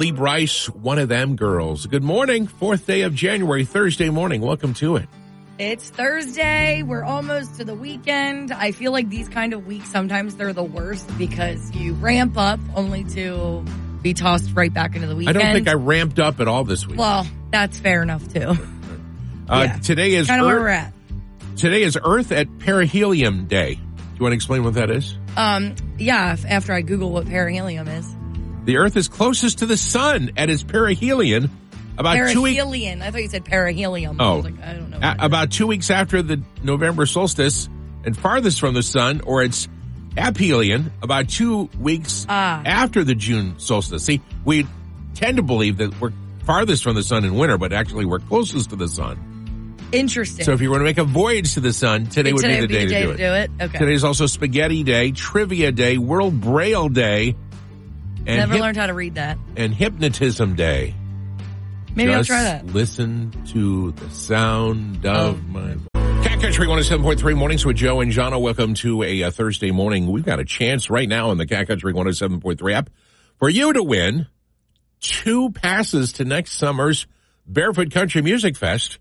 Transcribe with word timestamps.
Lee 0.00 0.12
Brice, 0.12 0.66
one 0.70 0.98
of 0.98 1.10
them 1.10 1.36
girls. 1.36 1.84
Good 1.84 2.02
morning. 2.02 2.46
Fourth 2.46 2.86
day 2.86 3.02
of 3.02 3.14
January, 3.14 3.66
Thursday 3.66 4.08
morning. 4.08 4.40
Welcome 4.40 4.72
to 4.74 4.96
it. 4.96 5.06
It's 5.58 5.90
Thursday. 5.90 6.82
We're 6.82 7.04
almost 7.04 7.56
to 7.56 7.66
the 7.66 7.74
weekend. 7.74 8.50
I 8.50 8.72
feel 8.72 8.92
like 8.92 9.10
these 9.10 9.28
kind 9.28 9.52
of 9.52 9.66
weeks, 9.66 9.90
sometimes 9.90 10.36
they're 10.36 10.54
the 10.54 10.64
worst 10.64 11.06
because 11.18 11.70
you 11.76 11.92
ramp 11.92 12.38
up 12.38 12.58
only 12.74 13.04
to 13.10 13.62
be 14.00 14.14
tossed 14.14 14.54
right 14.54 14.72
back 14.72 14.94
into 14.94 15.06
the 15.06 15.14
weekend. 15.14 15.36
I 15.36 15.42
don't 15.42 15.52
think 15.52 15.68
I 15.68 15.74
ramped 15.74 16.18
up 16.18 16.40
at 16.40 16.48
all 16.48 16.64
this 16.64 16.86
week. 16.86 16.98
Well, 16.98 17.26
that's 17.50 17.78
fair 17.78 18.02
enough 18.02 18.26
too. 18.32 18.56
uh, 19.50 19.64
yeah. 19.66 19.78
Today 19.80 20.14
is 20.14 20.28
kind 20.28 20.40
of 20.40 20.46
where 20.46 20.56
Earth, 20.56 20.62
we're 20.62 20.68
at. 20.68 20.94
today 21.58 21.82
is 21.82 21.98
Earth 22.02 22.32
at 22.32 22.46
Perihelion 22.58 23.48
Day. 23.48 23.74
Do 23.74 23.80
you 24.14 24.22
want 24.22 24.32
to 24.32 24.36
explain 24.36 24.64
what 24.64 24.72
that 24.74 24.90
is? 24.90 25.14
Um, 25.36 25.74
yeah, 25.98 26.38
after 26.48 26.72
I 26.72 26.80
Google 26.80 27.10
what 27.10 27.26
perihelium 27.26 27.86
is. 27.86 28.16
The 28.64 28.76
Earth 28.76 28.96
is 28.96 29.08
closest 29.08 29.58
to 29.58 29.66
the 29.66 29.76
Sun 29.76 30.32
at 30.36 30.50
its 30.50 30.62
perihelion 30.62 31.48
about 31.98 32.30
two 32.32 32.42
weeks 32.42 32.60
Perihelion. 32.62 33.02
I 33.02 33.10
thought 33.10 33.22
you 33.22 33.28
said 33.28 33.44
perihelium. 33.44 34.20
I 34.20 34.24
Oh. 34.24 34.36
was 34.36 34.44
like, 34.44 34.62
I 34.62 34.72
don't 34.74 34.90
know. 34.90 34.96
a- 34.98 35.00
what 35.00 35.10
it 35.16 35.20
is. 35.20 35.24
about 35.26 35.50
two 35.50 35.66
weeks 35.66 35.90
after 35.90 36.22
the 36.22 36.40
November 36.62 37.06
solstice 37.06 37.68
and 38.04 38.16
farthest 38.16 38.60
from 38.60 38.74
the 38.74 38.82
Sun, 38.82 39.22
or 39.24 39.42
its 39.42 39.68
aphelion 40.16 40.90
about 41.02 41.28
two 41.28 41.68
weeks 41.78 42.26
Ah. 42.28 42.62
after 42.64 43.04
the 43.04 43.14
June 43.14 43.54
solstice. 43.58 44.04
See, 44.04 44.20
we 44.44 44.66
tend 45.14 45.36
to 45.36 45.42
believe 45.42 45.78
that 45.78 45.98
we're 46.00 46.12
farthest 46.44 46.82
from 46.82 46.94
the 46.94 47.02
Sun 47.02 47.24
in 47.24 47.34
winter, 47.34 47.58
but 47.58 47.72
actually 47.72 48.04
we're 48.06 48.18
closest 48.20 48.70
to 48.70 48.76
the 48.76 48.88
Sun. 48.88 49.18
Interesting. 49.92 50.44
So 50.44 50.52
if 50.52 50.60
you 50.60 50.70
were 50.70 50.78
to 50.78 50.84
make 50.84 50.98
a 50.98 51.04
voyage 51.04 51.54
to 51.54 51.60
the 51.60 51.72
Sun, 51.72 52.06
today 52.06 52.32
would 52.32 52.42
Today 52.42 52.60
be 52.60 52.66
the 52.66 52.78
would 52.78 52.88
day, 52.88 53.02
to, 53.06 53.16
do 53.16 53.24
it. 53.34 53.50
Okay. 53.60 53.78
Today 53.78 53.92
is 53.94 54.04
also 54.04 54.26
Spaghetti 54.26 54.84
Day, 54.84 55.10
Trivia 55.10 55.72
Day, 55.72 55.98
World 55.98 56.40
Braille 56.40 56.88
Day, 56.88 57.34
and, 58.26 58.38
Never 58.38 58.54
hyp- 58.54 58.60
learned 58.60 58.76
how 58.76 58.86
to 58.86 58.94
read 58.94 59.14
that. 59.16 59.38
and 59.56 59.74
Hypnotism 59.74 60.54
Day. 60.54 60.94
Maybe 61.94 62.12
Just 62.12 62.30
I'll 62.30 62.36
try 62.36 62.42
that. 62.44 62.66
Listen 62.66 63.32
to 63.48 63.90
the 63.92 64.10
sound 64.10 65.04
of 65.04 65.38
Oh. 65.38 65.42
my 65.48 65.74
voice. 65.74 66.24
Cat 66.24 66.40
Country 66.40 66.66
107.3 66.68 67.34
mornings 67.36 67.64
with 67.66 67.76
Joe 67.76 68.00
and 68.00 68.12
Jahna. 68.12 68.40
Welcome 68.40 68.74
to 68.74 69.02
a, 69.02 69.24
uh 69.24 69.30
Thursday 69.30 69.70
morning. 69.72 70.06
We've 70.06 70.24
got 70.24 70.38
a 70.38 70.44
chance 70.44 70.88
right 70.90 71.08
now 71.08 71.30
on 71.30 71.38
the 71.38 71.46
Cat 71.46 71.66
Country 71.66 71.92
107.3 71.92 72.72
app 72.74 72.90
for 73.38 73.48
you 73.48 73.72
to 73.72 73.82
win 73.82 74.26
two 75.00 75.50
passes 75.50 76.12
to 76.14 76.24
next 76.24 76.52
summer's 76.52 77.06
Barefoot 77.46 77.90
Country 77.90 78.22
Music 78.22 78.56
Fest 78.56 78.98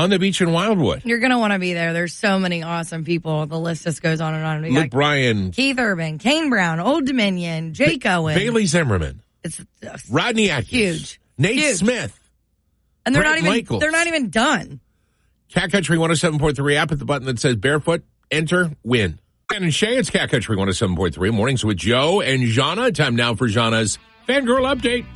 on 0.00 0.10
the 0.10 0.18
beach 0.18 0.40
in 0.40 0.52
Wildwood. 0.52 1.02
You're 1.04 1.18
gonna 1.18 1.38
want 1.38 1.52
to 1.52 1.58
be 1.58 1.74
there. 1.74 1.92
There's 1.92 2.14
so 2.14 2.38
many 2.38 2.62
awesome 2.62 3.04
people. 3.04 3.46
The 3.46 3.58
list 3.58 3.84
just 3.84 4.02
goes 4.02 4.20
on 4.20 4.34
and 4.34 4.44
on. 4.44 4.62
We 4.62 4.70
Luke 4.70 4.90
Bryan, 4.90 5.50
Keith 5.52 5.78
Urban, 5.78 6.18
Kane 6.18 6.50
Brown, 6.50 6.80
Old 6.80 7.04
Dominion, 7.06 7.74
Jake 7.74 8.04
Owen. 8.06 8.34
Bailey 8.34 8.66
Zimmerman, 8.66 9.22
It's 9.44 9.60
uh, 9.86 9.96
Rodney 10.10 10.50
Atkins, 10.50 10.70
Huge. 10.70 11.20
Nate 11.38 11.56
Huge. 11.56 11.76
Smith, 11.76 12.18
and 13.04 13.14
they're 13.14 13.22
Bret 13.22 13.30
not 13.32 13.38
even 13.38 13.50
Michaels. 13.50 13.80
they're 13.80 13.90
not 13.90 14.06
even 14.06 14.30
done. 14.30 14.80
Cat 15.52 15.70
Country 15.72 15.96
107.3 15.98 16.74
app 16.76 16.92
at 16.92 16.98
the 16.98 17.04
button 17.04 17.26
that 17.26 17.38
says 17.40 17.56
barefoot, 17.56 18.02
enter, 18.30 18.70
win. 18.84 19.18
And 19.52 19.74
Shay, 19.74 19.96
it's 19.96 20.08
Cat 20.10 20.30
Country 20.30 20.56
107.3 20.56 21.32
mornings 21.32 21.64
with 21.64 21.76
Joe 21.76 22.20
and 22.20 22.40
Jahna. 22.44 22.94
Time 22.94 23.16
now 23.16 23.34
for 23.34 23.48
Jahna's 23.48 23.98
fangirl 24.28 24.72
update. 24.72 25.06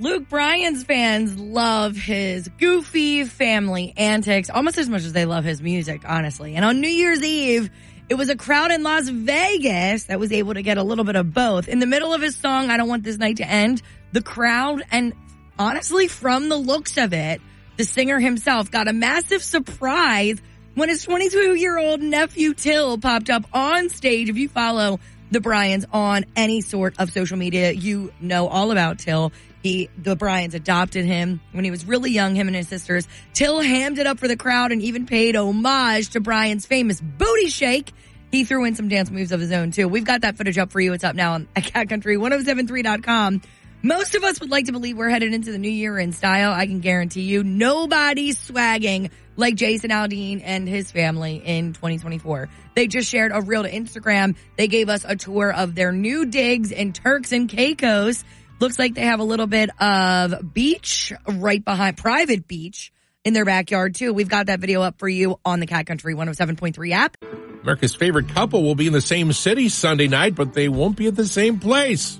Luke 0.00 0.28
Bryan's 0.28 0.84
fans 0.84 1.36
love 1.36 1.96
his 1.96 2.46
goofy 2.56 3.24
family 3.24 3.92
antics 3.96 4.48
almost 4.48 4.78
as 4.78 4.88
much 4.88 5.02
as 5.02 5.12
they 5.12 5.24
love 5.24 5.42
his 5.42 5.60
music, 5.60 6.02
honestly. 6.06 6.54
And 6.54 6.64
on 6.64 6.80
New 6.80 6.88
Year's 6.88 7.20
Eve, 7.20 7.68
it 8.08 8.14
was 8.14 8.28
a 8.28 8.36
crowd 8.36 8.70
in 8.70 8.84
Las 8.84 9.08
Vegas 9.08 10.04
that 10.04 10.20
was 10.20 10.30
able 10.30 10.54
to 10.54 10.62
get 10.62 10.78
a 10.78 10.84
little 10.84 11.02
bit 11.02 11.16
of 11.16 11.34
both. 11.34 11.66
In 11.66 11.80
the 11.80 11.86
middle 11.86 12.14
of 12.14 12.22
his 12.22 12.36
song, 12.36 12.70
I 12.70 12.76
Don't 12.76 12.88
Want 12.88 13.02
This 13.02 13.18
Night 13.18 13.38
to 13.38 13.44
End, 13.44 13.82
the 14.12 14.22
crowd, 14.22 14.84
and 14.92 15.14
honestly, 15.58 16.06
from 16.06 16.48
the 16.48 16.56
looks 16.56 16.96
of 16.96 17.12
it, 17.12 17.40
the 17.76 17.84
singer 17.84 18.20
himself 18.20 18.70
got 18.70 18.86
a 18.86 18.92
massive 18.92 19.42
surprise 19.42 20.40
when 20.76 20.90
his 20.90 21.02
22 21.02 21.56
year 21.56 21.76
old 21.76 22.00
nephew 22.00 22.54
Till 22.54 22.98
popped 22.98 23.30
up 23.30 23.46
on 23.52 23.88
stage. 23.88 24.28
If 24.28 24.36
you 24.36 24.48
follow 24.48 25.00
the 25.32 25.40
Bryans 25.40 25.84
on 25.92 26.24
any 26.36 26.60
sort 26.60 26.94
of 27.00 27.10
social 27.10 27.36
media, 27.36 27.72
you 27.72 28.12
know 28.20 28.46
all 28.46 28.70
about 28.70 29.00
Till. 29.00 29.32
He, 29.62 29.90
the 29.98 30.14
Bryans 30.16 30.54
adopted 30.54 31.04
him 31.04 31.40
when 31.52 31.64
he 31.64 31.70
was 31.70 31.84
really 31.84 32.10
young, 32.10 32.34
him 32.34 32.46
and 32.46 32.56
his 32.56 32.68
sisters. 32.68 33.08
Till 33.32 33.60
hammed 33.60 33.98
it 33.98 34.06
up 34.06 34.18
for 34.18 34.28
the 34.28 34.36
crowd 34.36 34.72
and 34.72 34.82
even 34.82 35.06
paid 35.06 35.36
homage 35.36 36.10
to 36.10 36.20
Bryan's 36.20 36.66
famous 36.66 37.00
booty 37.00 37.48
shake. 37.48 37.92
He 38.30 38.44
threw 38.44 38.64
in 38.64 38.74
some 38.74 38.88
dance 38.88 39.10
moves 39.10 39.32
of 39.32 39.40
his 39.40 39.52
own 39.52 39.70
too. 39.70 39.88
We've 39.88 40.04
got 40.04 40.20
that 40.20 40.36
footage 40.36 40.58
up 40.58 40.70
for 40.70 40.80
you. 40.80 40.92
It's 40.92 41.04
up 41.04 41.16
now 41.16 41.32
on 41.32 41.48
at 41.56 41.64
catcountry1073.com. 41.64 43.42
Most 43.80 44.16
of 44.16 44.24
us 44.24 44.40
would 44.40 44.50
like 44.50 44.66
to 44.66 44.72
believe 44.72 44.96
we're 44.96 45.08
headed 45.08 45.32
into 45.32 45.52
the 45.52 45.58
new 45.58 45.70
year 45.70 45.98
in 45.98 46.12
style. 46.12 46.52
I 46.52 46.66
can 46.66 46.80
guarantee 46.80 47.22
you 47.22 47.44
nobody's 47.44 48.36
swagging 48.36 49.10
like 49.36 49.54
Jason 49.54 49.90
Aldean 49.90 50.42
and 50.44 50.68
his 50.68 50.90
family 50.90 51.36
in 51.36 51.72
2024. 51.74 52.48
They 52.74 52.88
just 52.88 53.08
shared 53.08 53.30
a 53.32 53.40
reel 53.40 53.62
to 53.62 53.70
Instagram. 53.70 54.34
They 54.56 54.66
gave 54.66 54.88
us 54.88 55.04
a 55.06 55.14
tour 55.14 55.52
of 55.52 55.76
their 55.76 55.92
new 55.92 56.26
digs 56.26 56.72
in 56.72 56.92
Turks 56.92 57.30
and 57.30 57.48
Caicos. 57.48 58.24
Looks 58.60 58.78
like 58.78 58.94
they 58.94 59.02
have 59.02 59.20
a 59.20 59.24
little 59.24 59.46
bit 59.46 59.70
of 59.80 60.52
beach 60.52 61.12
right 61.26 61.64
behind 61.64 61.96
private 61.96 62.48
beach 62.48 62.92
in 63.24 63.32
their 63.32 63.44
backyard 63.44 63.94
too. 63.94 64.12
We've 64.12 64.28
got 64.28 64.46
that 64.46 64.58
video 64.60 64.82
up 64.82 64.98
for 64.98 65.08
you 65.08 65.38
on 65.44 65.60
the 65.60 65.66
Cat 65.66 65.86
Country 65.86 66.14
107.3 66.14 66.90
app. 66.92 67.16
America's 67.62 67.94
favorite 67.94 68.28
couple 68.30 68.62
will 68.62 68.74
be 68.74 68.86
in 68.86 68.92
the 68.92 69.00
same 69.00 69.32
city 69.32 69.68
Sunday 69.68 70.08
night, 70.08 70.34
but 70.34 70.54
they 70.54 70.68
won't 70.68 70.96
be 70.96 71.06
at 71.06 71.14
the 71.14 71.26
same 71.26 71.58
place. 71.60 72.18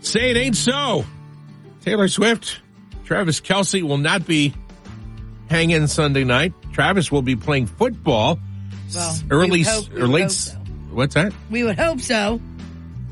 Say 0.00 0.30
it 0.30 0.36
ain't 0.36 0.56
so. 0.56 1.04
Taylor 1.82 2.08
Swift, 2.08 2.60
Travis 3.04 3.40
Kelce 3.40 3.82
will 3.82 3.98
not 3.98 4.26
be 4.26 4.54
hanging 5.48 5.86
Sunday 5.88 6.24
night. 6.24 6.54
Travis 6.72 7.10
will 7.10 7.22
be 7.22 7.36
playing 7.36 7.66
football 7.66 8.38
Well, 8.94 9.18
early 9.30 9.50
we 9.50 9.62
hope- 9.62 9.92
we 9.92 10.00
or 10.00 10.06
late. 10.08 10.30
so. 10.30 10.56
What's 10.90 11.14
that? 11.14 11.32
We 11.50 11.64
would 11.64 11.78
hope 11.78 12.00
so. 12.00 12.40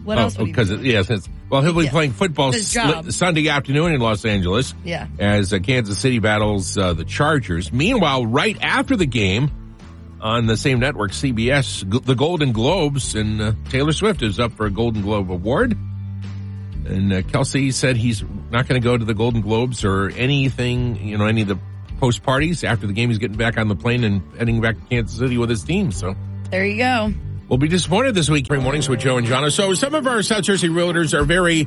What 0.05 0.19
oh, 0.19 0.23
else 0.23 0.37
because 0.37 0.71
yes, 0.71 1.11
it's, 1.11 1.29
well, 1.51 1.63
he'll 1.63 1.73
be 1.75 1.85
Yeah. 1.85 1.91
playing 1.91 2.13
football 2.13 2.53
job. 2.53 3.11
Sunday 3.13 3.49
afternoon 3.49 3.93
in 3.93 4.01
Los 4.01 4.25
Angeles. 4.25 4.75
Yeah. 4.85 5.07
as 5.19 5.53
uh, 5.53 5.59
Kansas 5.59 5.99
City 5.99 6.19
battles 6.19 6.77
uh, 6.77 6.93
the 6.95 7.05
Chargers. 7.05 7.73
Meanwhile, 7.73 8.27
right 8.27 8.57
after 8.61 8.97
the 8.97 9.07
game 9.07 9.51
on 10.21 10.47
the 10.47 10.57
same 10.57 10.81
network, 10.81 11.13
CBS, 11.13 11.89
g- 11.91 12.01
the 12.05 12.15
Golden 12.15 12.53
Globes, 12.53 13.15
and 13.15 13.41
uh, 13.41 13.53
Taylor 13.71 13.93
Swift 13.93 14.23
is 14.23 14.41
up 14.41 14.53
for 14.53 14.67
a 14.67 14.71
Golden 14.71 15.03
Globe 15.03 15.31
award. 15.31 15.77
And 16.87 17.13
uh, 17.13 17.23
Kelce 17.23 17.73
said 17.73 17.97
he's 17.97 18.23
not 18.51 18.67
going 18.67 18.81
to 18.81 18.85
go 18.85 18.97
to 18.97 19.05
the 19.05 19.15
Golden 19.15 19.41
Globes 19.43 19.85
or 19.85 20.09
anything, 20.11 20.97
you 21.07 21.19
know, 21.19 21.27
any 21.27 21.43
of 21.43 21.49
the 21.49 21.59
post 22.01 22.23
parties 22.23 22.65
after 22.65 22.87
the 22.87 22.93
game. 22.93 23.11
He's 23.11 23.19
getting 23.19 23.37
back 23.37 23.59
on 23.59 23.69
the 23.69 23.77
plane 23.77 24.05
and 24.05 24.23
heading 24.39 24.61
back 24.61 24.77
to 24.77 24.85
Kansas 24.87 25.19
City 25.19 25.37
with 25.37 25.51
his 25.51 25.63
team. 25.65 25.93
So 25.93 26.17
There 26.51 26.65
you 26.65 26.79
go. 26.79 27.13
We'll 27.49 27.59
be 27.59 27.69
disappointed 27.69 28.15
this 28.15 28.29
week. 28.29 28.47
Every 28.51 28.63
mornings 28.63 28.89
with 28.89 29.01
Joe 29.01 29.17
and 29.17 29.27
Jahna. 29.27 29.51
So 29.51 29.73
some 29.75 29.95
of 29.95 30.07
our 30.07 30.23
South 30.23 30.43
Jersey 30.45 30.69
realtors 30.69 31.15
are 31.19 31.25
very, 31.25 31.67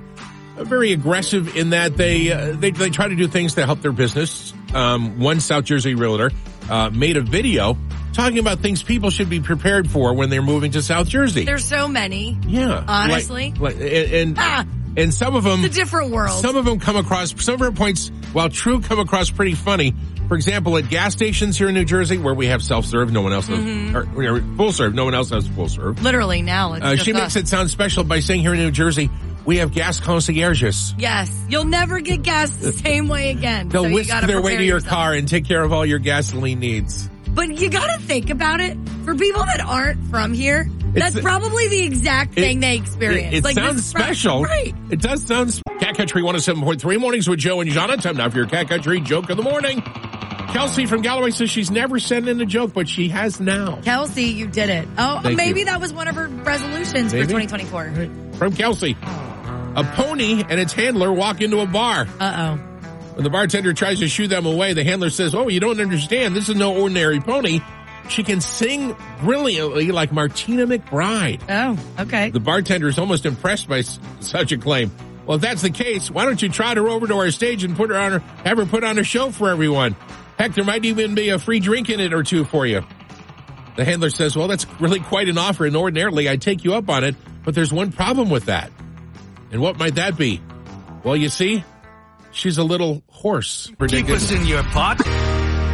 very 0.58 0.92
aggressive 0.94 1.56
in 1.58 1.72
that 1.72 1.98
they 1.98 2.32
uh, 2.32 2.54
they 2.56 2.72
they 2.72 2.90
try 2.92 3.08
to 3.08 3.16
do 3.16 3.28
things 3.28 3.56
to 3.56 3.66
help 3.66 3.82
their 3.82 3.92
business. 3.92 4.54
Um, 4.76 5.20
one 5.20 5.40
South 5.40 5.66
Jersey 5.66 5.96
realtor 5.96 6.32
uh, 6.70 6.90
made 6.92 7.18
a 7.18 7.22
video 7.22 7.78
talking 8.14 8.40
about 8.40 8.60
things 8.60 8.84
people 8.84 9.10
should 9.10 9.30
be 9.30 9.40
prepared 9.40 9.90
for 9.90 10.14
when 10.14 10.30
they're 10.30 10.42
moving 10.42 10.72
to 10.74 10.82
South 10.84 11.08
Jersey. 11.08 11.46
There's 11.46 11.66
so 11.66 11.88
many. 11.88 12.38
yeah, 12.46 12.84
Honestly. 12.88 13.52
like, 13.58 13.60
like- 13.60 13.76
and 13.82 14.14
and, 14.14 14.36
Ah. 14.38 14.66
And 14.98 15.14
some 15.14 15.36
of 15.36 15.44
them 15.44 15.64
It's 15.64 15.76
a 15.76 15.80
different 15.80 16.12
world. 16.12 16.40
some 16.42 16.56
of 16.56 16.66
them 16.66 16.80
come 16.80 16.96
across, 16.96 17.34
some 17.44 17.56
of 17.56 17.60
her 17.62 17.72
points, 17.72 18.10
while 18.34 18.50
true, 18.50 18.82
come 18.82 19.00
across 19.00 19.30
pretty 19.30 19.54
funny. 19.56 19.94
For 20.28 20.36
example, 20.36 20.78
at 20.78 20.88
gas 20.90 21.12
stations 21.14 21.58
here 21.58 21.68
in 21.68 21.76
New 21.76 21.84
Jersey, 21.84 22.18
where 22.18 22.34
we 22.34 22.48
have 22.48 22.64
self-serve, 22.64 23.12
no 23.12 23.22
one 23.22 23.34
else 23.34 23.48
has, 23.48 23.60
Mm-hmm. 23.60 24.18
or, 24.18 24.36
or 24.38 24.42
full 24.56 24.72
serve, 24.72 24.94
no 24.96 25.04
one 25.04 25.14
else 25.14 25.30
has 25.32 25.46
full 25.48 25.68
serve. 25.68 26.02
Literally 26.02 26.42
now. 26.42 26.74
It's 26.74 26.86
Uh, 26.86 26.94
just 26.94 27.06
she 27.06 27.12
makes 27.14 27.26
us. 27.26 27.36
it 27.36 27.48
sound 27.50 27.70
special 27.70 28.06
by 28.06 28.22
saying 28.22 28.40
here 28.42 28.54
in 28.54 28.60
New 28.62 28.72
Jersey, 28.72 29.10
we 29.44 29.58
have 29.58 29.74
gas 29.74 30.00
concierges. 30.00 30.94
Yes. 30.98 31.38
You'll 31.50 31.66
never 31.66 32.00
get 32.00 32.22
gas 32.24 32.56
the 32.56 32.72
same 32.72 33.08
way 33.10 33.32
again. 33.32 33.68
They'll 33.70 33.84
so 33.86 33.92
whisk 33.92 34.10
their 34.26 34.42
way 34.42 34.56
to 34.56 34.64
your 34.64 34.76
yourself. 34.78 34.90
car 34.94 35.14
and 35.14 35.28
take 35.28 35.46
care 35.46 35.62
of 35.64 35.74
all 35.74 35.86
your 35.86 36.00
gasoline 36.00 36.60
needs. 36.60 37.10
But 37.34 37.60
you 37.60 37.70
gotta 37.70 38.00
think 38.02 38.30
about 38.30 38.60
it. 38.62 38.78
For 39.06 39.16
people 39.16 39.44
that 39.44 39.62
aren't 39.62 40.04
from 40.10 40.34
here, 40.34 40.70
that's 40.94 41.16
the- 41.16 41.22
probably 41.22 41.68
the 41.70 41.82
exact 41.84 42.34
thing 42.36 42.60
they 42.60 42.76
experience. 42.76 43.34
It, 43.34 43.38
it 43.38 43.44
Like, 43.44 43.56
this 43.56 43.64
sounds 43.64 43.86
special. 43.86 44.44
Right. 44.44 44.76
It 44.92 45.02
does 45.02 45.24
sound 45.26 45.52
sp- 45.56 45.64
Cat 45.80 45.96
Country 45.98 46.22
107.3 46.22 46.98
mornings 47.00 47.28
with 47.28 47.40
Joe 47.40 47.62
and 47.62 47.72
Jahna. 47.72 48.00
Time 48.02 48.18
now 48.18 48.30
for 48.30 48.38
your 48.38 48.48
Cat 48.48 48.68
Country 48.70 49.00
joke 49.02 49.30
of 49.30 49.38
the 49.38 49.44
morning. 49.44 49.82
Kelsey 49.82 50.86
from 50.86 51.02
Galloway 51.02 51.32
says 51.32 51.50
she's 51.50 51.72
never 51.72 51.98
sent 51.98 52.28
in 52.28 52.40
a 52.42 52.46
joke, 52.46 52.74
but 52.74 52.88
she 52.90 53.08
has 53.08 53.40
now. 53.40 53.80
Kelsey, 53.84 54.26
you 54.26 54.48
did 54.48 54.70
it. 54.70 54.88
Oh, 54.98 55.22
Thank 55.24 55.38
maybe 55.38 55.62
you. 55.62 55.66
that 55.68 55.80
was 55.80 55.94
one 55.94 56.10
of 56.10 56.16
her 56.16 56.28
resolutions 56.28 57.14
Maybe. 57.14 57.24
for 57.26 57.40
2024. 57.40 58.34
From 58.34 58.54
Kelsey. 58.54 58.98
A 59.02 59.84
pony 59.96 60.44
and 60.48 60.60
its 60.60 60.74
handler 60.74 61.12
walk 61.14 61.40
into 61.42 61.60
a 61.62 61.66
bar. 61.66 62.06
Uh 62.20 62.58
When 63.16 63.24
the 63.24 63.30
bartender 63.30 63.74
tries 63.74 64.00
to 64.00 64.08
shoo 64.08 64.28
them 64.28 64.46
away, 64.46 64.74
the 64.74 64.84
handler 64.84 65.10
says, 65.10 65.36
Oh, 65.36 65.48
you 65.50 65.60
don't 65.60 65.80
understand. 65.82 66.36
This 66.36 66.50
is 66.50 66.56
no 66.56 66.76
ordinary 66.78 67.20
pony. 67.20 67.60
She 68.10 68.24
can 68.24 68.42
sing 68.42 68.96
brilliantly 69.22 69.92
like 69.92 70.12
Martina 70.12 70.66
McBride. 70.68 71.42
oh. 71.50 71.78
Okay. 72.04 72.30
The 72.32 72.40
bartender 72.40 72.88
is 72.88 72.98
almost 72.98 73.26
impressed 73.26 73.68
by 73.70 73.80
s- 73.80 74.00
such 74.22 74.52
a 74.52 74.58
claim. 74.58 74.92
Well, 75.26 75.36
if 75.36 75.42
that's 75.42 75.62
the 75.62 75.70
case, 75.70 76.10
why 76.10 76.26
don't 76.26 76.42
you 76.42 76.50
trot 76.50 76.78
her 76.78 76.88
over 76.90 77.08
to 77.08 77.14
our 77.16 77.32
stage 77.32 77.64
and 77.64 77.76
put 77.76 77.90
her 77.90 77.98
on 77.98 78.12
her, 78.14 78.20
have 78.44 78.58
her 78.58 78.66
put 78.66 78.84
on 78.84 78.98
a 78.98 79.04
show 79.04 79.32
for 79.32 79.50
everyone? 79.50 79.96
Heck, 80.38 80.56
there 80.56 80.64
might 80.66 80.84
even 80.84 81.14
be 81.16 81.30
a 81.30 81.38
free 81.40 81.60
drink 81.60 81.90
in 81.90 82.00
it 82.00 82.14
or 82.14 82.24
two 82.24 82.44
for 82.44 82.66
you. 82.66 82.82
The 83.78 83.86
handler 83.86 84.10
says, 84.10 84.36
well, 84.36 84.48
that's 84.48 84.66
really 84.82 85.00
quite 85.00 85.30
an 85.30 85.38
offer 85.38 85.66
and 85.66 85.76
ordinarily 85.78 86.28
I'd 86.28 86.42
take 86.42 86.64
you 86.64 86.74
up 86.74 86.90
on 86.90 87.04
it, 87.04 87.16
but 87.46 87.56
there's 87.56 87.72
one 87.72 87.92
problem 87.92 88.30
with 88.30 88.46
that. 88.46 88.72
And 89.52 89.62
what 89.62 89.78
might 89.78 89.96
that 89.96 90.18
be? 90.18 90.42
Well, 91.04 91.16
you 91.16 91.30
see, 91.30 91.64
she's 92.32 92.58
a 92.58 92.64
little 92.64 93.04
hoarse. 93.10 93.72
Keep 93.88 94.10
us 94.10 94.32
in 94.32 94.46
your 94.46 94.64
pot. 94.64 94.98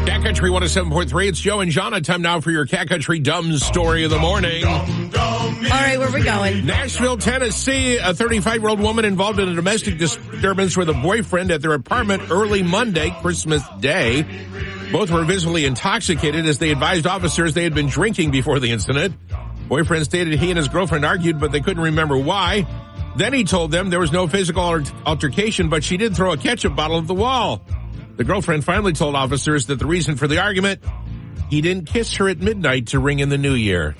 Cat 0.07 0.23
Country 0.23 0.49
107.3. 0.49 1.27
It's 1.27 1.39
Joe 1.39 1.59
and 1.59 1.69
Jahna. 1.69 2.01
Time 2.01 2.21
now 2.21 2.39
for 2.39 2.49
your 2.49 2.65
Cat 2.65 2.87
Country 2.87 3.19
Dumb 3.19 3.51
Story 3.57 4.05
of 4.05 4.09
the 4.09 4.17
Morning. 4.17 4.63
All 4.65 4.73
right, 5.69 5.97
where 5.99 6.07
are 6.07 6.13
we 6.13 6.23
going? 6.23 6.65
Nashville, 6.65 7.17
Tennessee. 7.17 7.97
A 7.97 8.13
35 8.13 8.61
year 8.61 8.69
old 8.69 8.79
woman 8.79 9.03
involved 9.03 9.39
in 9.39 9.49
a 9.49 9.53
domestic 9.55 9.97
disturbance 9.97 10.77
with 10.77 10.89
a 10.89 10.93
boyfriend 10.93 11.51
at 11.51 11.61
their 11.61 11.73
apartment 11.73 12.31
early 12.31 12.63
Monday, 12.63 13.13
Christmas 13.21 13.61
Day. 13.81 14.25
Both 14.93 15.11
were 15.11 15.25
visibly 15.25 15.65
intoxicated 15.65 16.45
as 16.45 16.57
they 16.57 16.71
advised 16.71 17.05
officers 17.05 17.53
they 17.53 17.63
had 17.63 17.75
been 17.75 17.87
drinking 17.87 18.31
before 18.31 18.59
the 18.59 18.71
incident. 18.71 19.15
Boyfriend 19.67 20.05
stated 20.05 20.39
he 20.39 20.49
and 20.49 20.57
his 20.57 20.69
girlfriend 20.69 21.03
argued, 21.03 21.41
but 21.41 21.51
they 21.51 21.59
couldn't 21.59 21.83
remember 21.83 22.17
why. 22.17 22.65
Then 23.17 23.33
he 23.33 23.43
told 23.43 23.71
them 23.71 23.89
there 23.89 23.99
was 23.99 24.11
no 24.11 24.27
physical 24.27 24.61
altercation, 25.05 25.69
but 25.69 25.83
she 25.83 25.97
did 25.97 26.15
throw 26.15 26.33
a 26.33 26.37
ketchup 26.37 26.75
bottle 26.75 26.99
at 26.99 27.07
the 27.07 27.15
wall. 27.15 27.65
The 28.15 28.23
girlfriend 28.23 28.63
finally 28.63 28.93
told 28.93 29.15
officers 29.15 29.67
that 29.67 29.79
the 29.79 29.87
reason 29.87 30.15
for 30.15 30.27
the 30.27 30.39
argument, 30.39 30.83
he 31.49 31.61
didn't 31.61 31.85
kiss 31.85 32.15
her 32.17 32.29
at 32.29 32.39
midnight 32.39 32.87
to 32.87 32.99
ring 32.99 33.19
in 33.19 33.29
the 33.29 33.37
new 33.37 33.53
year. 33.53 33.95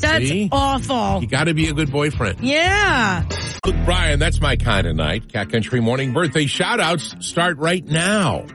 That's 0.00 0.28
See? 0.28 0.48
awful. 0.52 1.20
You 1.22 1.26
gotta 1.26 1.54
be 1.54 1.68
a 1.68 1.72
good 1.72 1.90
boyfriend. 1.90 2.40
Yeah. 2.40 3.26
Luke 3.64 3.76
Bryan, 3.84 4.18
that's 4.18 4.40
my 4.40 4.56
kind 4.56 4.86
of 4.86 4.94
night. 4.96 5.32
Cat 5.32 5.50
Country 5.50 5.80
Morning 5.80 6.12
birthday 6.12 6.46
shout 6.46 6.78
outs 6.78 7.14
start 7.26 7.58
right 7.58 7.84
now. 7.84 8.46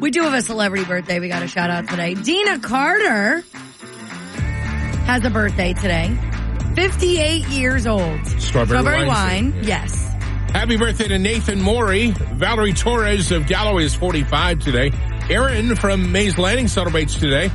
We 0.00 0.10
do 0.10 0.22
have 0.22 0.32
a 0.34 0.42
celebrity 0.42 0.84
birthday 0.84 1.20
we 1.20 1.28
got 1.28 1.42
a 1.42 1.48
shout 1.48 1.70
out 1.70 1.88
today. 1.88 2.14
Deana 2.14 2.60
Carter 2.60 3.44
has 5.06 5.24
a 5.24 5.30
birthday 5.30 5.74
today. 5.74 6.16
58 6.74 7.46
years 7.48 7.86
old. 7.86 8.26
Strawberry, 8.38 9.06
wine. 9.06 9.52
Yeah. 9.56 9.62
Yes. 9.62 10.06
Happy 10.50 10.76
birthday 10.76 11.08
to 11.08 11.18
Nathan 11.18 11.60
Morey. 11.60 12.10
Valerie 12.10 12.72
Torres 12.72 13.32
of 13.32 13.46
Galloway 13.46 13.84
is 13.84 13.94
45 13.94 14.58
today. 14.58 14.92
Aaron 15.30 15.76
from 15.76 16.12
Mays 16.12 16.36
Landing 16.38 16.68
celebrates 16.68 17.14
today. 17.18 17.50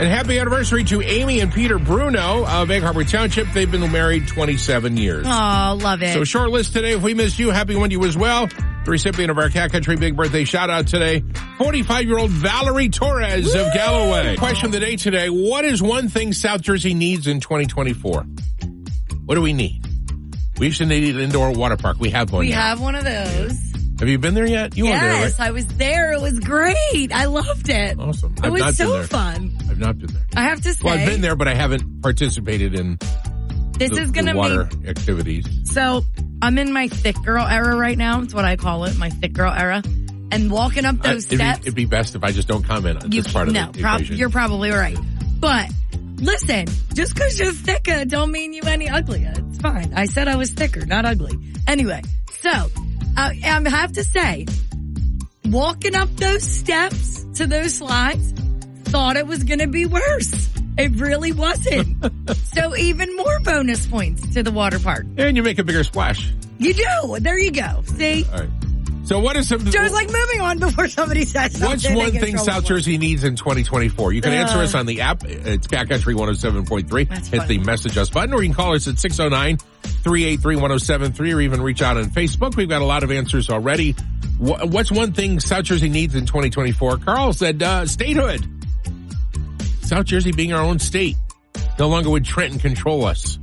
And 0.00 0.08
happy 0.08 0.38
anniversary 0.38 0.82
to 0.84 1.02
Amy 1.02 1.40
and 1.40 1.52
Peter 1.52 1.78
Bruno 1.78 2.46
of 2.46 2.70
Egg 2.70 2.82
Harbor 2.82 3.04
Township. 3.04 3.48
They've 3.52 3.70
been 3.70 3.92
married 3.92 4.26
27 4.26 4.96
years. 4.96 5.26
Oh, 5.28 5.78
love 5.80 6.02
it. 6.02 6.14
So 6.14 6.24
short 6.24 6.50
list 6.50 6.72
today. 6.72 6.92
If 6.92 7.02
we 7.02 7.12
missed 7.14 7.38
you, 7.38 7.50
happy 7.50 7.76
one 7.76 7.90
to 7.90 7.92
you 7.96 8.04
as 8.04 8.16
well. 8.16 8.48
The 8.84 8.90
recipient 8.92 9.30
of 9.30 9.38
our 9.38 9.50
Cat 9.50 9.72
Country 9.72 9.96
Big 9.96 10.16
Birthday 10.16 10.44
shout 10.44 10.70
out 10.70 10.86
today, 10.86 11.22
45 11.58 12.04
year 12.06 12.18
old 12.18 12.30
Valerie 12.30 12.88
Torres 12.88 13.44
Woo! 13.54 13.60
of 13.60 13.72
Galloway. 13.74 14.36
Question 14.36 14.66
of 14.66 14.72
the 14.72 14.80
day 14.80 14.96
today. 14.96 15.28
What 15.28 15.66
is 15.66 15.82
one 15.82 16.08
thing 16.08 16.32
South 16.32 16.62
Jersey 16.62 16.94
needs 16.94 17.26
in 17.26 17.40
2024? 17.40 18.22
What 19.26 19.34
do 19.34 19.42
we 19.42 19.52
need? 19.52 19.84
We 20.58 20.66
used 20.66 20.78
to 20.78 20.86
need 20.86 21.14
an 21.14 21.20
indoor 21.20 21.52
water 21.52 21.76
park. 21.76 21.98
We 22.00 22.10
have 22.10 22.32
one 22.32 22.40
we 22.40 22.50
now. 22.50 22.60
have 22.68 22.80
one 22.80 22.94
of 22.94 23.04
those. 23.04 23.58
Have 23.98 24.08
you 24.08 24.18
been 24.18 24.32
there 24.32 24.46
yet? 24.46 24.74
You 24.76 24.86
yes, 24.86 24.94
were 25.02 25.08
there, 25.08 25.22
right? 25.24 25.40
I 25.40 25.50
was 25.50 25.66
there. 25.66 26.12
It 26.14 26.22
was 26.22 26.40
great. 26.40 27.12
I 27.12 27.26
loved 27.26 27.68
it. 27.68 28.00
Awesome. 28.00 28.32
It 28.38 28.44
I've 28.44 28.52
was 28.52 28.60
not 28.60 28.78
been 28.78 28.86
so 28.86 29.02
fun. 29.04 29.58
I've 29.68 29.78
not 29.78 29.98
been 29.98 30.10
there. 30.10 30.22
I 30.36 30.42
have 30.44 30.62
to 30.62 30.72
say, 30.72 30.80
Well, 30.82 30.98
I've 30.98 31.06
been 31.06 31.20
there, 31.20 31.36
but 31.36 31.48
I 31.48 31.54
haven't 31.54 32.00
participated 32.00 32.74
in 32.74 32.98
this 33.80 33.90
the, 33.90 34.02
is 34.02 34.10
going 34.10 34.26
to 34.26 34.34
water 34.34 34.64
be 34.64 34.88
activities. 34.88 35.46
So 35.72 36.04
I'm 36.42 36.58
in 36.58 36.72
my 36.72 36.88
thick 36.88 37.16
girl 37.24 37.46
era 37.46 37.74
right 37.76 37.96
now. 37.96 38.20
It's 38.22 38.34
what 38.34 38.44
I 38.44 38.56
call 38.56 38.84
it, 38.84 38.96
my 38.98 39.10
thick 39.10 39.32
girl 39.32 39.52
era. 39.52 39.82
And 40.32 40.50
walking 40.50 40.84
up 40.84 40.98
those 40.98 41.26
it'd, 41.26 41.30
be, 41.30 41.36
steps, 41.36 41.60
it'd 41.62 41.74
be 41.74 41.86
best 41.86 42.14
if 42.14 42.22
I 42.22 42.30
just 42.30 42.46
don't 42.46 42.62
comment 42.62 43.02
on 43.02 43.10
you 43.10 43.22
this 43.22 43.32
part 43.32 43.48
of 43.48 43.54
no, 43.54 43.72
the 43.72 43.80
prob- 43.80 44.00
equation. 44.00 44.16
you're 44.16 44.30
probably 44.30 44.70
right. 44.70 44.96
But 45.40 45.70
listen, 46.16 46.66
just 46.94 47.14
because 47.14 47.38
you're 47.40 47.52
thicker 47.52 48.04
don't 48.04 48.30
mean 48.30 48.52
you 48.52 48.62
any 48.62 48.88
uglier. 48.88 49.32
It's 49.36 49.58
fine. 49.58 49.92
I 49.94 50.04
said 50.04 50.28
I 50.28 50.36
was 50.36 50.50
thicker, 50.50 50.86
not 50.86 51.04
ugly. 51.04 51.36
Anyway, 51.66 52.02
so 52.40 52.50
uh, 52.50 52.60
I 53.16 53.68
have 53.68 53.92
to 53.92 54.04
say, 54.04 54.46
walking 55.46 55.96
up 55.96 56.14
those 56.16 56.42
steps 56.42 57.24
to 57.34 57.46
those 57.46 57.74
slides, 57.74 58.32
thought 58.84 59.16
it 59.16 59.26
was 59.26 59.42
going 59.42 59.60
to 59.60 59.68
be 59.68 59.86
worse. 59.86 60.50
It 60.80 60.92
really 61.00 61.32
wasn't. 61.32 61.96
so 62.54 62.76
even 62.76 63.16
more 63.16 63.40
bonus 63.40 63.86
points 63.86 64.34
to 64.34 64.42
the 64.42 64.50
water 64.50 64.78
park. 64.78 65.06
and 65.16 65.36
you 65.36 65.42
make 65.42 65.58
a 65.58 65.64
bigger 65.64 65.84
splash. 65.84 66.32
You 66.58 66.74
do. 66.74 67.16
There 67.20 67.38
you 67.38 67.52
go. 67.52 67.82
See? 67.86 68.24
All 68.32 68.38
right. 68.40 68.48
So 69.04 69.18
what 69.18 69.34
is 69.36 69.48
some? 69.48 69.64
Joe's 69.64 69.92
like 69.92 70.08
moving 70.12 70.40
on 70.40 70.58
before 70.58 70.86
somebody 70.86 71.24
says 71.24 71.52
something. 71.58 71.68
What's 71.68 72.12
one 72.12 72.12
thing 72.12 72.36
South. 72.38 72.64
Jersey 72.64 72.96
needs 72.98 73.24
in 73.24 73.34
2024? 73.34 74.12
You 74.12 74.20
can 74.20 74.32
answer 74.32 74.58
Uh. 74.58 74.62
us 74.64 74.74
on 74.74 74.86
the 74.86 75.00
app. 75.00 75.24
It's 75.24 75.66
Cat 75.66 75.88
Country 75.88 76.14
107.3. 76.14 77.08
That's 77.08 77.26
Hit 77.28 77.40
funny. 77.40 77.56
the 77.58 77.64
message 77.64 77.96
us 77.98 78.08
button 78.10 78.32
or 78.34 78.42
you 78.42 78.50
can 78.50 78.54
call 78.54 78.74
us 78.74 78.86
at 78.86 78.94
609-383-1073 80.04 81.34
or 81.34 81.40
even 81.40 81.60
reach 81.62 81.82
out 81.82 81.96
on 81.96 82.04
Facebook. 82.10 82.56
We've 82.56 82.68
got 82.68 82.82
a 82.82 82.86
lot 82.86 83.02
of 83.02 83.10
answers 83.10 83.50
already. 83.50 83.92
What's 84.38 84.92
one 84.92 85.12
thing 85.12 85.40
South 85.40 85.64
Jersey 85.64 85.88
needs 85.88 86.14
in 86.14 86.26
2024? 86.26 86.98
Carl 86.98 87.32
said, 87.32 87.62
uh, 87.62 87.86
statehood. 87.86 88.46
South 89.90 90.04
Jersey 90.06 90.30
being 90.30 90.52
our 90.52 90.62
own 90.62 90.78
state. 90.78 91.16
No 91.76 91.88
longer 91.88 92.10
would 92.10 92.24
Trenton 92.24 92.60
control 92.60 93.04
us. 93.04 93.40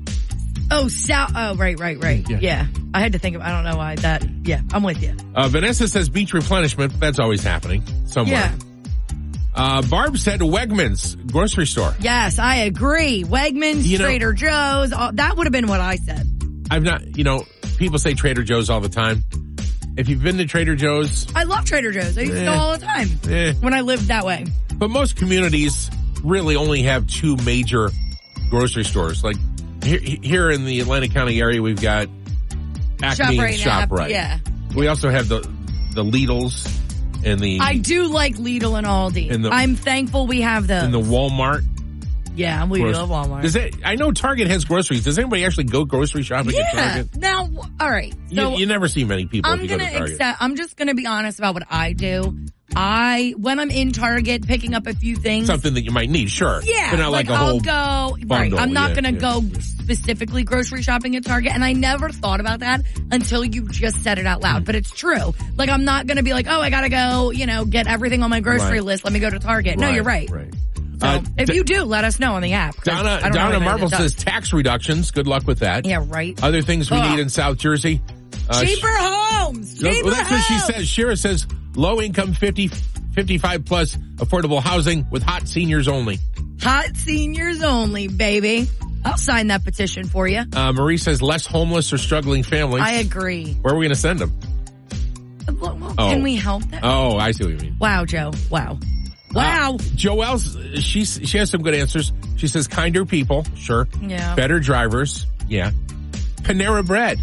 Oh, 0.72 0.88
South. 0.88 1.34
Oh, 1.36 1.56
right, 1.56 1.78
right, 1.78 2.02
right. 2.02 2.26
Yeah. 2.30 2.38
Yeah. 2.40 2.68
I 2.94 3.02
had 3.02 3.12
to 3.12 3.20
think 3.20 3.36
of. 3.36 3.42
I 3.42 3.50
don't 3.52 3.66
know 3.70 3.76
why 3.76 3.96
that. 3.98 4.24
Yeah, 4.46 4.62
I'm 4.72 4.82
with 4.82 5.04
you. 5.04 5.14
Uh, 5.36 5.50
Vanessa 5.50 5.90
says 5.90 6.08
beach 6.08 6.34
replenishment. 6.34 6.98
That's 7.02 7.20
always 7.20 7.44
happening 7.44 7.84
somewhere. 8.06 8.34
Yeah. 8.34 8.56
Uh, 9.56 9.82
Barb 9.90 10.18
said 10.18 10.40
Wegmans 10.40 11.30
grocery 11.30 11.66
store. 11.66 11.94
Yes, 12.00 12.40
I 12.40 12.58
agree. 12.60 13.26
Wegmans, 13.26 13.86
You 13.86 13.98
know- 13.98 14.06
Trader 14.06 14.32
Joe's. 14.32 14.94
All, 14.94 15.12
that 15.16 15.36
would 15.36 15.48
have 15.48 15.52
been 15.54 15.68
what 15.68 15.82
I 15.82 15.98
said. 15.98 16.26
I've 16.72 16.84
not, 16.84 17.18
you 17.18 17.26
know, 17.26 17.44
people 17.78 18.00
say 18.00 18.14
Trader 18.14 18.44
Joe's 18.44 18.70
all 18.70 18.80
the 18.80 18.88
time. 18.88 19.26
If 19.98 20.08
you've 20.08 20.24
been 20.24 20.38
to 20.38 20.46
Trader 20.46 20.78
Joe's, 20.78 21.28
I 21.36 21.44
love 21.44 21.66
Trader 21.66 21.92
Joe's. 21.92 22.18
I 22.18 22.22
used 22.22 22.34
to 22.34 22.46
go 22.46 22.52
Eh. 22.54 22.56
all 22.58 22.72
the 22.78 22.86
time 22.86 23.10
eh, 23.30 23.52
when 23.60 23.74
I 23.74 23.82
lived 23.82 24.08
that 24.08 24.26
way. 24.26 24.46
but 24.76 24.90
most 24.90 25.18
communities 25.18 25.90
really 26.24 26.56
only 26.56 26.84
have 26.84 27.08
two 27.08 27.36
major 27.38 27.90
grocery 28.50 28.84
stores. 28.84 29.24
Like 29.24 29.38
here, 29.84 30.00
here 30.00 30.50
in 30.52 30.66
the 30.66 30.80
Atlantic 30.80 31.12
County 31.14 31.40
area, 31.42 31.62
we've 31.62 31.81
got 31.81 32.08
Acme 33.04 33.38
ShopRite 33.38 33.54
and 33.60 33.68
App, 33.68 33.90
ShopRite. 33.90 34.10
yeah. 34.10 34.40
We 34.75 34.88
also 34.88 35.10
have 35.10 35.28
the 35.30 35.40
the 35.94 36.04
Lidl's 36.04 36.68
and 37.25 37.40
the 37.40 37.60
I 37.62 37.78
do 37.78 38.07
like 38.07 38.36
Lidl 38.36 38.78
and 38.78 38.86
Aldi. 38.88 39.31
And 39.31 39.44
the- 39.45 39.50
I'm 39.50 39.76
thankful 39.76 40.28
we 40.28 40.42
have 40.42 40.68
those. 40.68 40.83
and 40.83 40.94
the 40.94 41.02
Walmart. 41.02 41.64
yeah, 42.36 42.64
we 42.66 42.80
grocery- 42.80 42.95
love 42.97 43.09
Walmart. 43.09 43.42
Does 43.42 43.56
it? 43.56 43.76
I 43.83 43.95
know 43.95 44.12
Target 44.12 44.47
has 44.50 44.66
groceries. 44.66 45.04
Does 45.04 45.18
anybody 45.18 45.44
actually 45.45 45.64
go 45.66 45.86
grocery 45.86 46.21
shopping 46.24 46.56
at. 46.56 46.74
Target? 46.74 47.16
Now, 47.18 47.50
all 47.80 47.90
right. 47.90 48.14
So 48.33 48.52
you, 48.54 48.59
you 48.59 48.66
never 48.68 48.88
see 48.88 49.04
many 49.06 49.26
people 49.26 49.50
I'm 49.52 49.62
you 49.62 49.68
gonna 49.68 49.86
to 49.90 49.97
Target. 49.97 50.12
accept. 50.14 50.42
I'm 50.42 50.56
just 50.56 50.76
gonna 50.78 50.94
be 50.95 51.06
honest 51.07 51.40
about 51.40 51.54
what 51.56 51.64
I 51.69 51.94
do. 51.94 52.38
I 52.76 53.33
when 53.38 53.59
I'm 53.59 53.71
in 53.71 53.92
Target 53.92 54.45
picking 54.47 54.74
up 54.74 54.88
a 54.88 54.94
few 54.94 55.16
things. 55.16 55.47
Something 55.47 55.74
that 55.76 55.83
you 55.83 55.92
might 55.92 56.09
need, 56.09 56.30
sure. 56.30 56.62
Yeah, 56.64 56.92
but 56.92 56.97
not 57.00 57.12
like, 57.12 57.30
a 57.30 57.33
I'll 57.33 57.47
whole. 57.47 57.59
go. 57.59 58.18
right, 58.28 58.54
I'm 58.54 58.74
not 58.74 58.90
yeah, 58.90 58.95
gonna 58.95 59.12
yeah, 59.12 59.19
go 59.19 59.42
specifically 59.59 60.44
grocery 60.44 60.81
shopping 60.81 61.16
at 61.16 61.24
Target, 61.26 61.54
and 61.54 61.64
I 61.64 61.74
never 61.74 62.09
thought 62.09 62.40
about 62.40 62.59
that 62.59 62.81
until 63.12 63.44
you 63.45 63.68
just 63.69 64.04
said 64.04 64.19
it 64.19 64.26
out 64.28 64.42
loud. 64.42 64.66
But 64.66 64.76
it's 64.76 64.92
true. 64.92 65.33
Like 65.56 65.69
I'm 65.69 65.86
not 65.86 66.07
gonna 66.07 66.24
be 66.24 66.33
like, 66.33 66.47
oh, 66.47 66.59
I 66.62 66.69
gotta 66.69 66.90
go, 66.90 67.31
you 67.31 67.45
know, 67.45 67.64
get 67.66 67.88
everything 67.88 68.21
on 68.24 68.30
my 68.30 68.42
grocery 68.42 68.78
Right. 68.80 68.83
list. 68.83 69.04
Let 69.06 69.14
me 69.14 69.19
go 69.19 69.30
to 69.30 69.40
Target. 69.40 69.78
No, 69.80 69.90
you're 69.90 70.04
right. 70.04 70.30
Right. 70.30 70.54
So 71.00 71.07
Uh, 71.07 71.21
if 71.38 71.50
you 71.54 71.64
do, 71.64 71.83
let 71.83 72.04
us 72.06 72.19
know 72.19 72.33
on 72.33 72.42
the 72.42 72.54
app. 72.54 72.83
Donna 72.83 73.30
Donna 73.31 73.59
Marvel 73.59 73.88
says 73.90 74.14
tax 74.16 74.52
reductions. 74.52 75.12
Good 75.12 75.28
luck 75.28 75.45
with 75.47 75.59
that. 75.59 75.86
yeah, 75.86 76.04
right. 76.07 76.38
Other 76.44 76.62
things 76.64 76.90
we 76.92 76.97
Ugh. 76.97 77.12
need 77.12 77.19
in 77.21 77.30
South 77.30 77.57
Jersey. 77.57 78.02
Uh, 78.49 78.63
Cheaper 78.63 78.87
homes. 78.87 79.80
Cheaper 79.80 80.06
well, 80.06 80.13
that's 80.16 80.31
what 80.31 80.42
she 80.44 80.59
says. 80.59 80.87
Shira 80.87 81.18
says 81.18 81.47
low 81.75 82.01
income 82.01 82.33
50, 82.33 82.68
55 82.69 83.66
plus 83.66 83.95
affordable 84.16 84.61
housing 84.61 85.06
with 85.11 85.23
hot 85.23 85.47
seniors 85.47 85.87
only. 85.87 86.19
Hot 86.61 86.95
seniors 86.95 87.61
only, 87.61 88.07
baby. 88.07 88.68
I'll 89.06 89.18
sign 89.18 89.47
that 89.47 89.63
petition 89.63 90.06
for 90.06 90.27
you. 90.27 90.44
Uh, 90.54 90.73
Marie 90.73 90.97
says 90.97 91.21
less 91.21 91.45
homeless 91.45 91.94
or 91.94 91.97
struggling 91.97 92.44
families. 92.44 92.83
I 92.83 92.94
agree. 92.94 93.54
Where 93.61 93.73
are 93.73 93.77
we 93.77 93.85
going 93.85 93.95
to 93.95 93.99
send 94.01 94.19
them? 94.19 94.37
Well, 95.59 95.77
well, 95.77 95.95
Oh. 95.97 96.09
Can 96.09 96.23
we 96.23 96.35
help 96.35 96.63
them? 96.69 96.81
Oh, 96.83 97.18
I 97.18 97.31
see 97.31 97.45
what 97.45 97.54
you 97.54 97.59
mean. 97.59 97.77
Wow, 97.80 98.06
Joe. 98.06 98.31
Wow. 98.49 98.80
Wow. 99.33 99.75
Uh, 99.75 99.77
Joelle's, 99.77 100.83
she's, 100.83 101.19
she 101.23 101.37
has 101.37 101.49
some 101.49 101.61
good 101.61 101.73
answers. 101.75 102.11
She 102.37 102.47
says 102.47 102.68
kinder 102.68 103.06
people. 103.06 103.45
Sure. 103.56 103.87
yeah. 104.01 104.35
Better 104.35 104.59
drivers. 104.59 105.25
Yeah. 105.47 105.71
Panera 106.42 106.85
bread. 106.85 107.19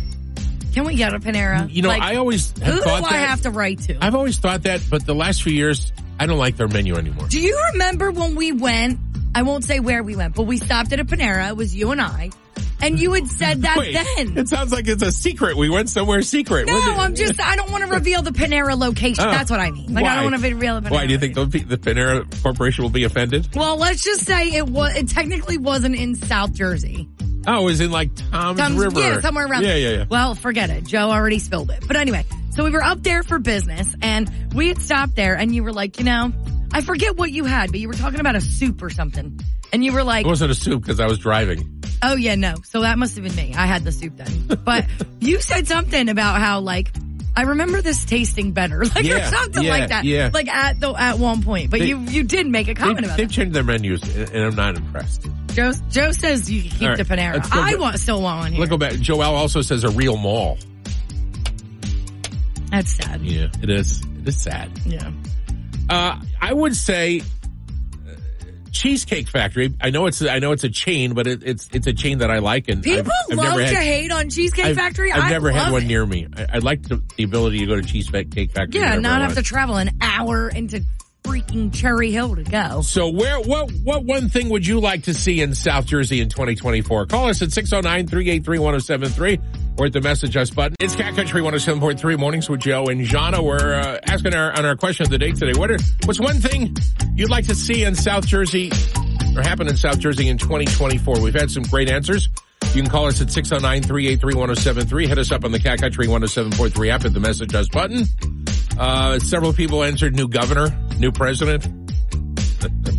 Can 0.74 0.84
we 0.84 0.96
get 0.96 1.14
a 1.14 1.20
Panera? 1.20 1.72
You 1.72 1.82
know, 1.82 1.88
Like, 1.88 2.02
I 2.02 2.16
always 2.16 2.50
have 2.58 2.74
who 2.74 2.80
do 2.82 2.88
I 2.90 3.00
that. 3.00 3.12
have 3.28 3.40
to 3.42 3.50
write 3.50 3.78
to? 3.84 4.04
I've 4.04 4.14
always 4.14 4.38
thought 4.38 4.64
that, 4.64 4.82
but 4.90 5.06
the 5.06 5.14
last 5.14 5.42
few 5.42 5.52
years, 5.52 5.92
I 6.18 6.26
don't 6.26 6.38
like 6.38 6.56
their 6.56 6.68
menu 6.68 6.96
anymore. 6.96 7.28
do 7.28 7.40
you 7.40 7.58
remember 7.72 8.10
when 8.10 8.34
we 8.34 8.52
went? 8.52 8.98
I 9.36 9.42
won't 9.42 9.64
say 9.64 9.80
where 9.80 10.02
we 10.02 10.14
went, 10.16 10.34
but 10.34 10.44
we 10.44 10.58
stopped 10.58 10.92
at 10.92 11.00
a 11.00 11.04
Panera. 11.04 11.48
It 11.48 11.56
was 11.56 11.74
you 11.74 11.90
and 11.90 12.00
I. 12.00 12.30
and 12.80 13.00
you 13.00 13.12
had 13.14 13.26
said 13.28 13.62
that 13.62 13.76
Wait, 13.78 13.94
then. 14.16 14.36
it 14.38 14.48
sounds 14.48 14.70
like 14.72 14.86
it's 14.86 15.02
a 15.02 15.10
secret. 15.10 15.56
We 15.56 15.68
went 15.70 15.88
somewhere 15.90 16.22
secret. 16.22 16.66
No, 16.66 16.78
I'm 16.78 17.14
just, 17.16 17.40
I 17.40 17.56
don't 17.56 17.70
want 17.72 17.82
to 17.84 17.90
reveal 17.94 18.22
the 18.22 18.30
Panera 18.30 18.78
location. 18.78 19.24
Oh. 19.24 19.30
That's 19.30 19.50
what 19.50 19.58
I 19.60 19.70
mean. 19.72 19.92
Like, 19.94 20.04
I 20.04 20.16
don't 20.16 20.24
want 20.30 20.36
to 20.42 20.48
reveal 20.54 20.80
the 20.80 20.88
Panera. 20.88 20.92
Why 20.92 21.06
do 21.06 21.12
you 21.12 21.18
think 21.18 21.34
the, 21.34 21.46
the 21.46 21.78
Panera 21.78 22.42
Corporation 22.42 22.82
will 22.84 22.90
be 22.90 23.04
offended? 23.04 23.48
Well, 23.56 23.76
let's 23.76 24.04
just 24.04 24.24
say 24.24 24.50
it 24.52 24.68
was, 24.68 24.94
it 24.96 25.08
technically 25.08 25.58
wasn't 25.58 25.96
in 25.96 26.14
South 26.14 26.52
Jersey. 26.52 27.08
Oh, 27.46 27.62
it 27.62 27.64
was 27.64 27.80
in 27.80 27.90
like 27.90 28.10
Tom's, 28.30 28.58
Tom's- 28.58 28.78
River. 28.78 29.00
Yeah, 29.00 29.20
somewhere 29.20 29.46
around 29.46 29.62
Yeah, 29.62 29.68
there. 29.70 29.78
yeah, 29.78 29.98
yeah. 29.98 30.04
Well, 30.08 30.34
forget 30.34 30.70
it. 30.70 30.84
Joe 30.84 31.10
already 31.10 31.38
spilled 31.38 31.70
it. 31.70 31.84
But 31.86 31.96
anyway, 31.96 32.24
so 32.50 32.64
we 32.64 32.70
were 32.70 32.82
up 32.82 33.02
there 33.02 33.22
for 33.22 33.38
business 33.38 33.94
and 34.02 34.30
we 34.54 34.68
had 34.68 34.80
stopped 34.80 35.16
there 35.16 35.34
and 35.36 35.54
you 35.54 35.62
were 35.64 35.72
like, 35.72 35.98
you 35.98 36.04
know, 36.04 36.32
I 36.72 36.80
forget 36.80 37.16
what 37.16 37.30
you 37.30 37.44
had, 37.44 37.70
but 37.70 37.80
you 37.80 37.88
were 37.88 37.94
talking 37.94 38.20
about 38.20 38.34
a 38.36 38.40
soup 38.40 38.82
or 38.82 38.90
something. 38.90 39.38
And 39.72 39.84
you 39.84 39.92
were 39.92 40.04
like, 40.04 40.24
It 40.24 40.28
wasn't 40.28 40.50
a 40.52 40.54
soup 40.54 40.82
because 40.82 41.00
I 41.00 41.06
was 41.06 41.18
driving. 41.18 41.82
oh 42.02 42.14
yeah, 42.16 42.34
no. 42.36 42.54
So 42.64 42.82
that 42.82 42.98
must 42.98 43.16
have 43.16 43.24
been 43.24 43.34
me. 43.34 43.54
I 43.56 43.66
had 43.66 43.84
the 43.84 43.92
soup 43.92 44.16
then. 44.16 44.58
But 44.64 44.86
you 45.20 45.40
said 45.40 45.66
something 45.66 46.08
about 46.08 46.40
how 46.40 46.60
like, 46.60 46.92
I 47.36 47.42
remember 47.42 47.82
this 47.82 48.04
tasting 48.04 48.52
better, 48.52 48.84
like 48.94 49.04
or 49.04 49.24
something 49.24 49.64
yeah, 49.64 49.70
like 49.70 49.88
that. 49.88 50.04
yeah. 50.04 50.30
Like 50.32 50.46
at 50.48 50.78
the 50.78 50.92
at 50.92 51.18
one 51.18 51.42
point, 51.42 51.70
but 51.70 51.80
They- 51.80 51.86
you 51.88 51.98
you 51.98 52.22
did 52.22 52.46
make 52.46 52.68
a 52.68 52.74
They, 52.74 52.80
comment 52.80 53.04
about 53.06 53.14
it. 53.14 53.22
they've 53.22 53.30
it. 53.30 53.32
changed 53.32 53.54
their 53.54 53.64
menus, 53.64 54.02
and 54.02 54.30
and 54.30 54.44
I'm 54.44 54.54
not 54.54 54.76
impressed. 54.76 55.26
Joe 55.54 55.73
Joe 55.88 56.11
says 56.12 56.50
you 56.50 56.62
can 56.62 56.70
keep 56.70 56.88
right, 56.88 56.99
the 56.99 57.04
Panera. 57.04 57.34
go 57.50 57.61
I 57.61 57.73
back. 57.73 57.80
want 57.80 57.99
still 58.00 58.20
want 58.20 58.40
one 58.40 58.52
here. 58.52 58.61
Let's 58.61 58.70
go 58.70 58.76
back. 58.78 58.94
Joel 58.94 59.34
also 59.34 59.62
says 59.62 59.84
a 59.84 59.90
real 59.90 60.16
mall. 60.16 60.58
That's 62.70 62.90
sad. 62.90 63.23
Yeah, 63.23 63.49
it 63.62 63.70
is. 63.70 64.02
It 64.18 64.28
is 64.28 64.40
sad. 64.42 64.70
Yeah. 64.84 65.12
Uh, 65.88 66.20
I 66.40 66.52
would 66.52 66.75
say 66.75 67.20
uh, 67.20 68.14
Cheesecake 68.73 69.28
Factory. 69.28 69.73
I 69.80 69.90
know 69.90 70.06
it's 70.06 70.23
I 70.23 70.40
know 70.40 70.50
it's 70.50 70.64
a 70.64 70.70
chain, 70.70 71.14
but 71.14 71.28
it, 71.28 71.42
it's 71.44 71.68
it's 71.73 71.87
a 71.87 71.92
chain 71.92 72.18
that 72.18 72.30
I 72.32 72.38
like, 72.38 72.68
and 72.68 72.82
People 72.82 73.12
I've, 73.28 73.32
I've 73.32 73.38
love 73.38 73.58
never 73.58 73.70
to 73.70 73.76
hate 73.76 74.11
on 74.11 74.30
Cheesecake 74.30 74.64
I've, 74.64 74.76
Factory. 74.76 75.12
I've 75.12 75.23
I 75.25 75.30
never 75.30 75.52
had 75.52 75.70
one 75.70 75.82
it. 75.82 75.87
near 75.87 76.04
me. 76.04 76.26
I, 76.37 76.46
I 76.54 76.58
like 76.58 76.82
the, 76.82 77.00
the 77.16 77.23
ability 77.23 77.61
to 77.61 77.66
go 77.66 77.76
to 77.76 77.82
Cheesecake 77.82 78.50
Factory. 78.50 78.80
Yeah, 78.80 78.96
not 78.99 79.20
have 79.20 79.34
to 79.37 79.42
travel 79.42 79.76
an 79.76 79.90
hour 80.00 80.49
into 80.49 80.82
freaking 81.34 81.74
Cherry 81.74 82.10
Hill 82.12 82.36
to 82.36 82.44
go. 82.44 82.82
So 82.82 83.08
where 83.08 83.40
what 83.40 83.72
what 83.82 84.04
one 84.04 84.28
thing 84.28 84.50
would 84.50 84.64
you 84.66 84.78
like 84.80 85.02
to 85.04 85.14
see 85.14 85.40
in 85.40 85.54
South 85.54 85.86
Jersey 85.86 86.20
in 86.20 86.28
2024? 86.28 87.06
Call 87.06 87.28
us 87.28 87.42
at 87.42 87.48
609-383-1073 87.48 89.42
or 89.78 89.86
at 89.86 89.92
the 89.92 90.00
message 90.00 90.36
us 90.36 90.50
button. 90.50 90.76
It's 90.78 90.94
Cat 90.94 91.16
Country 91.16 91.42
107.3 91.42 92.18
mornings 92.18 92.48
with 92.48 92.60
Joe 92.60 92.84
and 92.84 93.00
Jahna. 93.00 93.42
We're 93.42 93.74
uh, 93.74 93.98
asking 94.06 94.34
our 94.34 94.56
on 94.56 94.64
our 94.64 94.76
question 94.76 95.06
of 95.06 95.10
the 95.10 95.18
day 95.18 95.32
today. 95.32 95.58
What 95.58 95.72
are 95.72 95.78
what's 96.04 96.20
one 96.20 96.36
thing 96.36 96.76
you'd 97.16 97.30
like 97.30 97.48
to 97.48 97.56
see 97.56 97.82
in 97.82 97.96
South 97.96 98.26
Jersey 98.26 98.70
or 99.36 99.42
happen 99.42 99.66
in 99.66 99.76
South 99.76 99.98
Jersey 99.98 100.28
in 100.28 100.38
2024? 100.38 101.20
We've 101.20 101.34
had 101.34 101.50
some 101.50 101.64
great 101.64 101.90
answers. 101.90 102.28
You 102.74 102.82
can 102.82 102.90
call 102.90 103.06
us 103.06 103.20
at 103.20 103.28
609-383-1073. 103.28 105.06
Hit 105.06 105.18
us 105.18 105.30
up 105.30 105.44
on 105.44 105.52
the 105.52 105.60
Cat 105.60 105.80
Country 105.80 106.06
107.3 106.06 106.90
app 106.90 107.04
at 107.04 107.12
the 107.12 107.20
message 107.20 107.54
us 107.54 107.68
button. 107.68 108.06
Uh, 108.78 109.18
several 109.20 109.52
people 109.52 109.84
answered 109.84 110.16
new 110.16 110.26
governor, 110.26 110.76
new 110.98 111.12
president. 111.12 111.66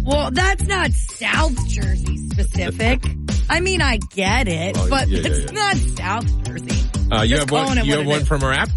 Well, 0.04 0.30
that's 0.32 0.64
not 0.64 0.92
South 0.92 1.68
Jersey 1.68 2.18
specific. 2.30 3.04
I 3.50 3.60
mean, 3.60 3.82
I 3.82 3.98
get 3.98 4.48
it, 4.48 4.76
but 4.90 5.08
yeah, 5.08 5.20
yeah, 5.20 5.28
it's 5.28 5.52
yeah. 5.52 5.52
not 5.52 5.76
South 5.98 6.46
Jersey. 6.46 6.90
Uh, 7.12 7.22
you 7.22 7.38
have 7.38 7.52
one. 7.52 7.86
You 7.86 7.98
have 7.98 8.06
one 8.06 8.22
is. 8.22 8.28
from 8.28 8.44
our 8.44 8.52
app. 8.52 8.70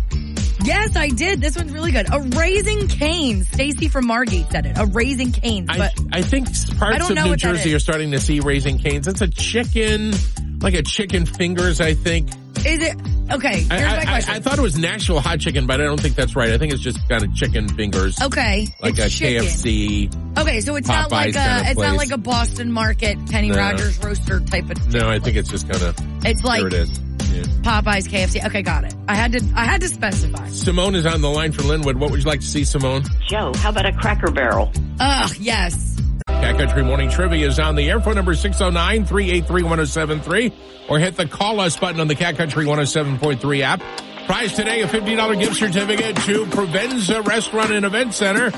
Yes, 0.65 0.97
I 0.97 1.09
did. 1.09 1.41
This 1.41 1.57
one's 1.57 1.73
really 1.73 1.93
good. 1.93 2.13
A 2.13 2.21
Raising 2.21 2.89
cane. 2.89 3.45
Stacy 3.45 3.89
from 3.89 4.07
Margate 4.07 4.51
said 4.51 4.67
it. 4.67 4.77
A 4.77 4.87
Raising 4.87 5.33
cane. 5.33 5.67
I 5.69 5.79
But 5.79 5.93
I 6.13 6.23
think 6.23 6.47
parts 6.77 7.11
I 7.11 7.13
of 7.13 7.25
New 7.25 7.37
Jersey 7.37 7.75
are 7.75 7.79
starting 7.79 8.11
to 8.11 8.21
see 8.21 8.41
raising 8.41 8.79
canes. 8.79 9.09
It's 9.09 9.21
a 9.21 9.29
chicken, 9.29 10.13
like 10.61 10.75
a 10.75 10.83
chicken 10.83 11.27
fingers. 11.27 11.81
I 11.81 11.95
think. 11.95 12.29
is 12.59 12.83
it 12.83 12.97
okay? 13.31 13.61
Here's 13.61 13.71
I, 13.71 14.05
my 14.05 14.11
I, 14.11 14.15
I. 14.15 14.37
I 14.37 14.41
thought 14.41 14.59
it 14.59 14.63
was 14.63 14.77
Nashville 14.79 15.21
hot 15.21 15.41
chicken, 15.41 15.67
but 15.67 15.81
I 15.81 15.85
don't 15.85 16.01
think 16.01 16.17
that's 16.17 16.35
right. 16.37 16.51
I 16.51 16.59
think 16.59 16.73
it's 16.73 16.83
just 16.83 17.07
kind 17.09 17.23
of 17.25 17.35
chicken 17.35 17.69
fingers, 17.69 18.21
okay, 18.21 18.69
like 18.81 18.99
it's 18.99 19.07
a 19.07 19.11
chicken. 19.11 19.45
KFC. 19.45 20.39
Okay, 20.39 20.61
so 20.61 20.77
it's 20.77 20.89
not 20.89 21.09
Popeyes 21.09 21.11
like 21.11 21.35
kind 21.35 21.59
a 21.59 21.61
of 21.61 21.71
it's 21.73 21.81
not 21.81 21.97
like 21.97 22.11
a 22.11 22.19
Boston 22.19 22.73
Market 22.73 23.19
Kenny 23.31 23.51
No. 23.51 23.59
Rogers 23.59 24.03
roaster 24.03 24.41
type 24.41 24.71
of. 24.71 24.95
No, 24.95 25.09
I 25.09 25.19
think 25.19 25.37
it's 25.37 25.51
just 25.51 25.69
kind 25.69 25.83
of 25.83 25.97
It's 26.25 26.45
like 26.45 26.61
there. 26.61 26.69
It 26.69 26.75
is. 26.75 27.01
Yeah. 27.33 27.43
Popeyes, 27.63 28.09
KFC. 28.09 28.45
Okay, 28.47 28.63
got 28.63 28.85
it. 28.85 28.95
I 29.07 29.15
had 29.15 29.33
to 29.33 29.45
I 29.55 29.65
had 29.65 29.81
to 29.83 29.89
specify. 29.89 30.49
Simone 30.49 30.95
is 30.95 31.07
on 31.07 31.21
the 31.21 31.31
line 31.31 31.53
for 31.53 31.63
Linwood. 31.63 31.97
What 31.97 32.11
would 32.11 32.21
you 32.21 32.27
like 32.27 32.41
to 32.41 32.47
see, 32.47 32.65
Simone? 32.65 33.05
Joe, 33.29 33.53
how 33.57 33.69
about 33.69 33.87
a 33.87 33.93
cracker 33.93 34.31
barrel? 34.31 34.73
Ugh, 34.99 35.31
yes. 35.39 35.98
Cat 36.41 36.57
Country 36.57 36.85
Morning 36.85 37.11
Trivia 37.11 37.47
is 37.47 37.59
on 37.59 37.75
the 37.75 37.91
air. 37.91 38.01
Phone 38.01 38.15
number 38.15 38.35
609-383-1073 38.35 40.53
or 40.89 40.99
hit 40.99 41.17
the 41.17 41.27
call 41.27 41.61
us 41.61 41.77
button 41.77 42.01
on 42.01 42.09
the 42.09 42.15
Cat 42.15 42.37
Country 42.37 42.65
107.3 42.65 43.61
app. 43.61 43.83
Prize 44.27 44.53
today, 44.53 44.83
a 44.83 44.87
$50 44.87 45.41
gift 45.41 45.57
certificate 45.57 46.17
to 46.17 46.45
Provenza 46.47 47.25
Restaurant 47.27 47.73
and 47.73 47.85
Event 47.85 48.15
Center. 48.15 48.51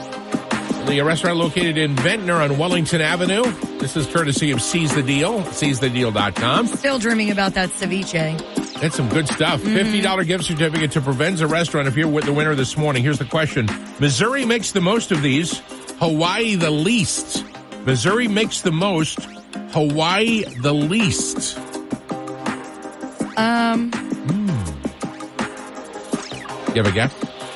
The 0.86 1.00
restaurant 1.02 1.36
located 1.36 1.78
in 1.78 1.94
Ventnor 1.96 2.34
on 2.34 2.58
Wellington 2.58 3.00
Avenue. 3.00 3.44
This 3.78 3.96
is 3.96 4.06
courtesy 4.06 4.50
of 4.50 4.60
Seize 4.60 4.94
the 4.94 5.02
Deal, 5.02 5.40
seizethedeal.com. 5.42 6.66
Still 6.66 6.98
dreaming 6.98 7.30
about 7.30 7.54
that 7.54 7.70
ceviche. 7.70 8.80
That's 8.80 8.96
some 8.96 9.08
good 9.08 9.28
stuff. 9.28 9.62
Mm-hmm. 9.62 10.06
$50 10.06 10.26
gift 10.26 10.44
certificate 10.44 10.92
to 10.92 11.00
Provenza 11.00 11.48
Restaurant 11.48 11.86
if 11.86 11.96
you're 11.96 12.08
with 12.08 12.24
the 12.24 12.32
winner 12.32 12.54
this 12.54 12.76
morning. 12.76 13.02
Here's 13.02 13.18
the 13.18 13.24
question. 13.24 13.68
Missouri 14.00 14.44
makes 14.44 14.72
the 14.72 14.80
most 14.80 15.12
of 15.12 15.22
these, 15.22 15.58
Hawaii 15.98 16.56
the 16.56 16.70
least. 16.70 17.44
Missouri 17.84 18.28
makes 18.28 18.60
the 18.62 18.72
most, 18.72 19.18
Hawaii 19.72 20.44
the 20.60 20.72
least. 20.72 21.58
Um, 23.36 23.90
You 26.74 26.82
have 26.82 26.86
a 26.86 26.92
guess? 26.92 27.12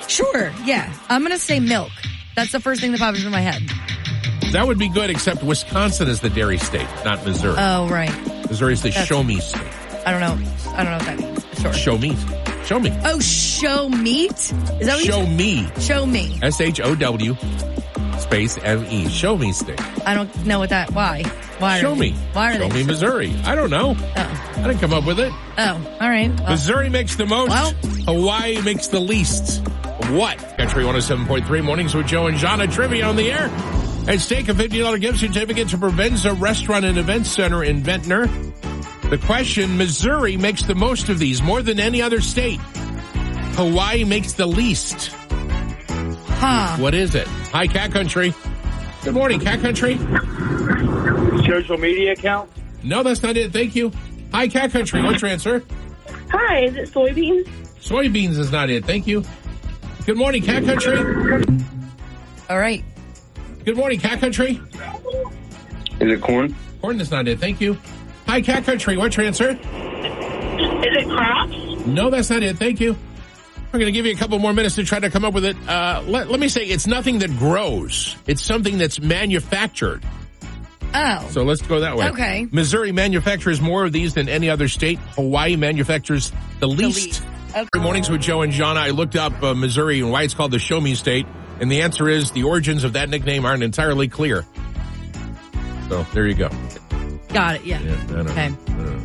sure. 0.08 0.52
Yeah, 0.64 0.92
I'm 1.08 1.22
gonna 1.22 1.38
say 1.38 1.60
milk. 1.60 1.90
That's 2.36 2.52
the 2.52 2.60
first 2.60 2.80
thing 2.80 2.90
that 2.92 3.00
pops 3.00 3.18
into 3.18 3.30
my 3.30 3.40
head. 3.40 3.62
That 4.52 4.66
would 4.66 4.78
be 4.78 4.88
good, 4.88 5.10
except 5.10 5.42
Wisconsin 5.42 6.08
is 6.08 6.20
the 6.20 6.30
dairy 6.30 6.58
state, 6.58 6.86
not 7.04 7.24
Missouri. 7.24 7.56
Oh, 7.58 7.88
right. 7.88 8.12
Missouri's 8.48 8.82
the 8.82 8.88
that's- 8.90 9.06
show 9.06 9.22
me 9.22 9.40
state. 9.40 9.62
I 10.06 10.10
don't 10.10 10.20
know. 10.20 10.38
I 10.72 10.84
don't 10.84 10.92
know 10.92 10.98
what 10.98 11.06
that 11.06 11.18
means. 11.18 11.44
Sure. 11.60 11.72
Show 11.72 11.98
me. 11.98 12.16
Show 12.66 12.78
me. 12.78 12.92
Oh, 13.04 13.20
show 13.20 13.88
meat? 13.88 14.32
Is 14.32 14.50
that 14.52 14.96
what 14.96 15.04
you 15.04 15.12
Show 15.12 15.26
me. 15.26 15.68
Show 15.80 16.06
me. 16.06 16.38
S-H-O-W 16.42 17.36
space 18.24 18.58
M-E. 18.62 19.08
Show 19.08 19.36
me 19.38 19.52
state. 19.52 19.80
I 20.06 20.14
don't 20.14 20.46
know 20.46 20.58
what 20.58 20.70
that. 20.70 20.90
Why? 20.92 21.22
Why? 21.58 21.80
Show 21.80 21.92
are 21.92 21.96
me. 21.96 22.10
They, 22.10 22.16
why 22.32 22.50
are 22.52 22.58
Show 22.58 22.68
they? 22.68 22.74
me 22.80 22.84
Missouri. 22.84 23.34
I 23.44 23.54
don't 23.54 23.70
know. 23.70 23.94
Oh, 23.98 24.52
I 24.56 24.62
didn't 24.66 24.80
come 24.80 24.92
up 24.92 25.06
with 25.06 25.20
it. 25.20 25.32
oh, 25.58 25.96
all 26.00 26.08
right. 26.08 26.28
Well, 26.40 26.50
Missouri 26.50 26.88
makes 26.90 27.16
the 27.16 27.26
most. 27.26 27.50
Well- 27.50 27.72
Hawaii 28.06 28.60
makes 28.62 28.88
the 28.88 29.00
least. 29.00 29.66
What? 30.10 30.38
Country 30.58 30.84
107.3 30.84 31.64
mornings 31.64 31.94
with 31.94 32.06
Joe 32.06 32.26
and 32.26 32.36
Jahna 32.36 32.70
trivia 32.70 33.06
on 33.06 33.16
the 33.16 33.30
air. 33.32 33.50
At 34.06 34.20
stake, 34.20 34.48
a 34.48 34.52
$50 34.52 35.00
gift 35.00 35.18
certificate 35.20 35.68
to 35.68 35.78
Provenza 35.78 36.38
Restaurant 36.38 36.84
and 36.84 36.98
Event 36.98 37.26
Center 37.26 37.64
in 37.64 37.82
Ventnor. 37.82 38.26
The 39.08 39.18
question, 39.24 39.78
Missouri 39.78 40.36
makes 40.36 40.62
the 40.64 40.74
most 40.74 41.08
of 41.08 41.18
these 41.18 41.42
more 41.42 41.62
than 41.62 41.78
any 41.80 42.02
other 42.02 42.20
state. 42.20 42.60
Hawaii 43.56 44.04
makes 44.04 44.32
the 44.32 44.46
least. 44.46 45.10
Huh? 46.44 46.76
What 46.82 46.94
is 46.94 47.14
it? 47.14 47.26
Hi, 47.52 47.66
Cat 47.66 47.90
Country. 47.92 48.34
Good 49.02 49.14
morning, 49.14 49.40
Cat 49.40 49.60
Country. 49.60 49.96
social 51.46 51.78
media 51.78 52.12
account? 52.12 52.50
No, 52.82 53.02
that's 53.02 53.22
not 53.22 53.36
it. 53.36 53.52
Thank 53.52 53.74
you. 53.74 53.92
Hi, 54.32 54.48
Cat 54.48 54.70
Country. 54.70 55.02
What's 55.02 55.22
your 55.22 55.30
answer? 55.30 55.62
Hi, 56.30 56.64
is 56.64 56.76
it 56.76 56.90
soybeans? 56.90 57.46
Soybeans 57.80 58.38
is 58.38 58.50
not 58.50 58.70
it. 58.70 58.84
Thank 58.84 59.06
you. 59.06 59.24
Good 60.06 60.16
morning, 60.16 60.42
Cat 60.42 60.64
Country. 60.64 60.98
All 62.50 62.58
right. 62.58 62.84
Good 63.64 63.76
morning, 63.76 63.98
Cat 63.98 64.20
Country. 64.20 64.60
Is 66.00 66.12
it 66.12 66.20
corn? 66.20 66.54
Corn 66.80 67.00
is 67.00 67.10
not 67.10 67.28
it. 67.28 67.38
Thank 67.38 67.60
you. 67.60 67.78
Hi, 68.26 68.42
Cat 68.42 68.64
Country. 68.64 68.96
What's 68.96 69.16
your 69.16 69.26
answer? 69.26 69.50
Is 69.50 69.58
it 69.60 71.08
crops? 71.08 71.86
No, 71.86 72.10
that's 72.10 72.28
not 72.30 72.42
it. 72.42 72.58
Thank 72.58 72.80
you. 72.80 72.96
We're 73.74 73.80
going 73.80 73.92
to 73.92 73.98
give 73.98 74.06
you 74.06 74.12
a 74.12 74.16
couple 74.16 74.38
more 74.38 74.52
minutes 74.52 74.76
to 74.76 74.84
try 74.84 75.00
to 75.00 75.10
come 75.10 75.24
up 75.24 75.34
with 75.34 75.44
it. 75.44 75.56
Uh, 75.68 76.00
let, 76.06 76.30
let 76.30 76.38
me 76.38 76.46
say 76.46 76.64
it's 76.64 76.86
nothing 76.86 77.18
that 77.18 77.36
grows. 77.36 78.14
It's 78.24 78.40
something 78.40 78.78
that's 78.78 79.00
manufactured. 79.00 80.04
Oh. 80.94 81.26
So 81.32 81.42
let's 81.42 81.60
go 81.60 81.80
that 81.80 81.96
way. 81.96 82.10
Okay. 82.10 82.46
Missouri 82.52 82.92
manufactures 82.92 83.60
more 83.60 83.84
of 83.84 83.90
these 83.90 84.14
than 84.14 84.28
any 84.28 84.48
other 84.48 84.68
state. 84.68 85.00
Hawaii 85.16 85.56
manufactures 85.56 86.30
the 86.60 86.68
least. 86.68 87.04
least. 87.04 87.22
Okay. 87.50 87.66
Good 87.72 87.82
mornings 87.82 88.08
with 88.08 88.20
Joe 88.20 88.42
and 88.42 88.52
Jahna. 88.52 88.76
I 88.76 88.90
looked 88.90 89.16
up 89.16 89.42
uh, 89.42 89.54
Missouri 89.54 89.98
and 89.98 90.12
why 90.12 90.22
it's 90.22 90.34
called 90.34 90.52
the 90.52 90.60
Show 90.60 90.80
Me 90.80 90.94
State, 90.94 91.26
and 91.58 91.68
the 91.68 91.82
answer 91.82 92.08
is 92.08 92.30
the 92.30 92.44
origins 92.44 92.84
of 92.84 92.92
that 92.92 93.08
nickname 93.08 93.44
aren't 93.44 93.64
entirely 93.64 94.06
clear. 94.06 94.46
So 95.88 96.04
there 96.14 96.28
you 96.28 96.34
go. 96.34 96.48
Got 97.30 97.56
it. 97.56 97.64
Yeah. 97.64 97.80
Yeah, 97.80 97.92
I 97.92 98.06
don't 98.06 98.26
know. 98.26 98.30
Okay. 98.30 98.48
Know. 98.50 99.04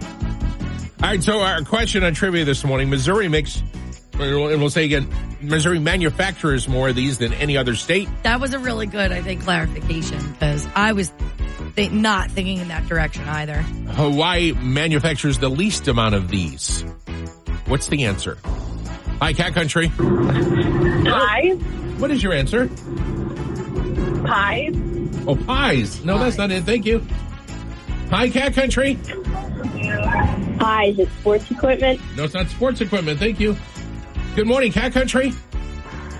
All 1.02 1.10
right, 1.10 1.24
so 1.24 1.40
our 1.40 1.64
question 1.64 2.04
on 2.04 2.14
trivia 2.14 2.44
this 2.44 2.64
morning: 2.66 2.90
Missouri 2.90 3.30
makes, 3.30 3.64
and 4.20 4.60
we'll 4.62 4.70
say 4.70 4.86
again, 4.86 5.08
Missouri 5.42 5.80
manufactures 5.80 6.68
more 6.68 6.90
of 6.90 6.96
these 6.96 7.18
than 7.18 7.34
any 7.34 7.58
other 7.58 7.76
state. 7.76 8.10
That 8.24 8.40
was 8.40 8.54
a 8.54 8.60
really 8.60 8.86
good, 8.86 9.12
I 9.12 9.22
think, 9.22 9.44
clarification 9.44 10.32
because 10.34 10.68
I 10.76 10.94
was 10.94 11.12
They 11.76 11.88
not 11.90 12.30
thinking 12.32 12.58
in 12.58 12.68
that 12.70 12.88
direction 12.88 13.28
either. 13.30 13.62
Hawaii 13.62 14.52
manufactures 14.54 15.38
the 15.40 15.50
least 15.50 15.88
amount 15.88 16.16
of 16.16 16.28
these. 16.30 16.82
What's 17.68 17.88
the 17.88 18.06
answer? 18.06 18.38
Hi, 19.22 19.34
Cat 19.34 19.54
Country. 19.54 19.90
Pies. 19.90 21.58
What 22.00 22.12
is 22.12 22.22
your 22.24 22.34
answer? 22.34 22.68
Pies. 24.26 24.74
Oh, 25.28 25.36
pies. 25.46 26.04
No, 26.04 26.18
that's 26.18 26.38
not 26.38 26.52
it. 26.52 26.64
Thank 26.64 26.86
you. 26.86 27.06
Hi, 28.10 28.30
Cat 28.30 28.54
Country. 28.56 28.98
Pies. 30.58 30.98
It's 31.00 31.12
sports 31.14 31.50
equipment. 31.52 32.02
No, 32.16 32.24
it's 32.24 32.34
not 32.34 32.50
sports 32.50 32.82
equipment. 32.82 33.20
Thank 33.20 33.40
you. 33.40 33.56
Good 34.40 34.48
morning, 34.48 34.72
Cat 34.72 34.94
Country. 34.94 35.34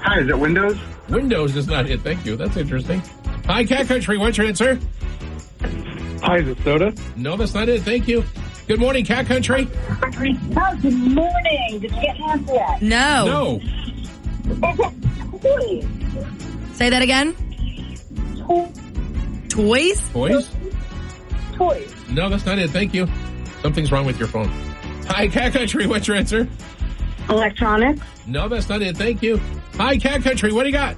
Hi, 0.02 0.20
is 0.20 0.28
it 0.28 0.38
Windows? 0.38 0.78
Windows 1.08 1.56
is 1.56 1.68
not 1.68 1.90
it. 1.90 2.02
Thank 2.02 2.26
you. 2.26 2.36
That's 2.36 2.58
interesting. 2.58 3.00
Hi, 3.46 3.64
Cat 3.64 3.88
Country. 3.88 4.18
What's 4.18 4.38
your 4.38 4.46
answer? 4.46 4.78
Hi, 6.22 6.40
is 6.40 6.50
it 6.50 6.58
soda? 6.66 6.94
No, 7.16 7.38
that's 7.38 7.54
not 7.54 7.70
it. 7.70 7.82
Thank 7.84 8.10
you. 8.10 8.26
Good 8.68 8.82
morning, 8.82 9.06
Cat 9.06 9.26
Country. 9.26 9.70
Oh, 9.74 10.78
good 10.82 10.94
morning. 10.94 11.80
Did 11.80 11.84
you 11.84 11.90
get 11.92 12.18
an 12.18 12.24
answer 12.24 12.54
yet? 12.56 12.82
No. 12.82 13.62
No. 14.50 14.68
Toys. 15.40 15.88
Say 16.74 16.90
that 16.90 17.02
again. 17.02 17.34
Toys? 19.48 20.10
Toys? 20.10 20.50
Toys. 21.54 21.96
No, 22.10 22.28
that's 22.28 22.46
not 22.46 22.60
it. 22.60 22.70
Thank 22.72 22.94
you. 22.94 23.08
Something's 23.62 23.94
wrong 23.94 24.06
with 24.06 24.20
your 24.20 24.28
phone. 24.28 24.50
Hi, 25.08 25.30
Cat 25.30 25.54
Country. 25.54 25.88
What's 25.88 26.06
your 26.06 26.18
answer? 26.18 26.50
Electronics. 27.30 28.02
No, 28.28 28.48
that's 28.48 28.70
not 28.70 28.82
it. 28.82 28.98
Thank 28.98 29.22
you. 29.22 29.40
Hi, 29.76 29.98
Cat 29.98 30.24
Country. 30.24 30.52
What 30.52 30.64
do 30.64 30.70
you 30.70 30.74
got? 30.74 30.98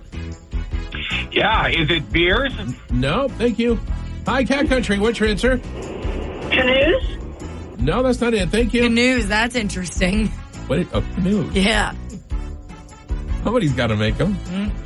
Yeah, 1.32 1.68
is 1.68 1.90
it 1.90 2.12
beers? 2.12 2.54
No, 2.90 3.28
thank 3.28 3.60
you. 3.60 3.80
Hi, 4.26 4.44
Cat 4.44 4.68
Country. 4.68 5.00
What's 5.00 5.20
your 5.20 5.30
answer? 5.30 5.58
Canoes. 5.58 7.18
No, 7.80 8.04
that's 8.04 8.22
not 8.22 8.34
it. 8.34 8.50
Thank 8.50 8.74
you. 8.74 8.84
Canoes. 8.84 9.28
That's 9.28 9.56
interesting. 9.56 10.28
What? 10.68 10.88
Oh, 10.94 11.02
canoe. 11.16 11.50
Yeah. 11.52 11.94
Somebody's 13.44 13.74
got 13.74 13.88
to 13.88 13.96
make 13.96 14.18
them. 14.18 14.38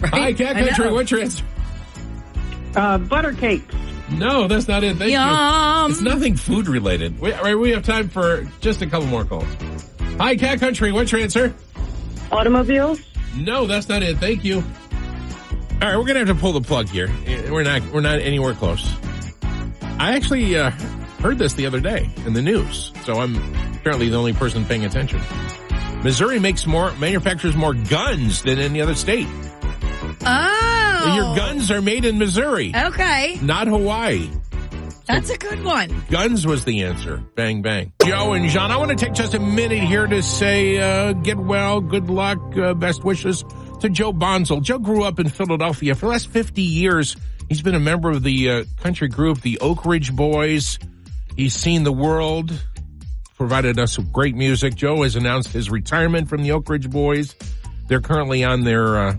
Right? 0.02 0.14
Hi, 0.14 0.34
Cat 0.34 0.56
Country. 0.56 0.92
What's 0.92 1.12
your 1.12 1.22
answer? 1.22 1.44
Uh, 2.76 2.98
butter 2.98 3.34
cakes. 3.34 3.74
No, 4.12 4.48
that's 4.48 4.68
not 4.68 4.84
it. 4.84 4.98
Thank 4.98 5.12
Yum. 5.12 5.88
you. 5.90 5.92
It's 5.92 6.02
nothing 6.02 6.36
food 6.36 6.68
related. 6.68 7.20
We, 7.20 7.56
we 7.56 7.72
have 7.72 7.84
time 7.84 8.08
for 8.10 8.48
just 8.62 8.82
a 8.82 8.88
couple 8.88 9.08
more 9.08 9.26
calls. 9.26 9.48
Hi, 10.20 10.36
Cat 10.38 10.60
Country. 10.60 10.92
What's 10.92 11.12
your 11.12 11.22
answer? 11.22 11.54
Automobiles. 12.32 13.00
No, 13.36 13.68
that's 13.68 13.90
not 13.90 14.02
it. 14.02 14.18
Thank 14.18 14.44
you. 14.46 14.58
All 14.58 14.64
right, 15.90 15.98
we're 15.98 16.06
gonna 16.06 16.20
have 16.20 16.28
to 16.30 16.36
pull 16.36 16.54
the 16.54 16.62
plug 16.62 16.88
here. 16.88 17.10
We're 17.52 17.64
not. 17.64 17.82
We're 17.92 18.02
not 18.02 18.20
anywhere 18.20 18.54
close. 18.54 18.90
I 20.00 20.16
actually 20.16 20.58
uh, 20.58 20.72
heard 21.20 21.38
this 21.38 21.54
the 21.54 21.66
other 21.66 21.80
day 21.82 22.10
in 22.26 22.34
the 22.34 22.42
news, 22.42 22.92
so 23.04 23.20
I'm 23.20 23.36
apparently 23.76 24.10
the 24.10 24.16
only 24.18 24.34
person 24.34 24.66
paying 24.66 24.86
attention. 24.86 25.22
Missouri 26.04 26.40
makes 26.40 26.66
more, 26.68 26.92
manufactures 26.94 27.56
more 27.56 27.74
guns 27.74 28.42
than 28.44 28.60
any 28.60 28.82
other 28.82 28.96
state. 28.96 29.28
Oh. 30.26 31.14
Your 31.16 31.36
guns 31.36 31.72
are 31.72 31.82
made 31.82 32.06
in 32.06 32.18
Missouri, 32.18 32.74
Okay. 32.76 33.38
not 33.42 33.68
Hawaii. 33.68 34.30
That's 35.08 35.30
a 35.30 35.38
good 35.38 35.64
one. 35.64 36.04
Guns 36.10 36.48
was 36.48 36.66
the 36.66 36.84
answer. 36.84 37.18
Bang, 37.36 37.62
bang. 37.62 37.94
Joe 38.04 38.34
and 38.34 38.46
Jahna, 38.46 38.72
I 38.72 38.78
want 38.78 38.90
to 38.90 38.96
take 38.96 39.14
just 39.14 39.34
a 39.34 39.40
minute 39.40 39.84
here 39.84 40.08
to 40.08 40.24
say, 40.24 40.78
uh, 40.78 41.14
get 41.14 41.38
well, 41.38 41.80
good 41.80 42.10
luck, 42.10 42.40
uh, 42.58 42.74
best 42.74 43.04
wishes 43.04 43.44
to 43.82 43.90
Joe 43.90 44.12
Bonsall. 44.12 44.62
Joe 44.62 44.80
grew 44.80 45.04
up 45.04 45.20
in 45.20 45.30
Philadelphia. 45.30 45.94
For 45.94 46.08
the 46.08 46.12
last 46.12 46.30
50 46.30 46.62
years, 46.62 47.16
he's 47.50 47.62
been 47.62 47.76
a 47.76 47.80
member 47.80 48.10
of 48.10 48.24
the 48.24 48.50
uh, 48.50 48.64
country 48.82 49.08
group, 49.08 49.42
the 49.42 49.60
Oak 49.60 49.86
Ridge 49.86 50.16
Boys. 50.16 50.80
He's 51.36 51.54
seen 51.54 51.84
the 51.84 51.94
world, 51.94 52.52
provided 53.38 53.78
us 53.78 53.98
with 53.98 54.12
great 54.12 54.36
music. 54.36 54.74
Joe 54.76 55.04
has 55.04 55.16
announced 55.16 55.50
his 55.50 55.70
retirement 55.70 56.30
from 56.30 56.42
the 56.42 56.52
Oak 56.54 56.68
Ridge 56.68 56.90
Boys. 56.90 57.36
They're 57.88 58.02
currently 58.02 58.44
on 58.44 58.64
their, 58.64 58.98
uh, 58.98 59.16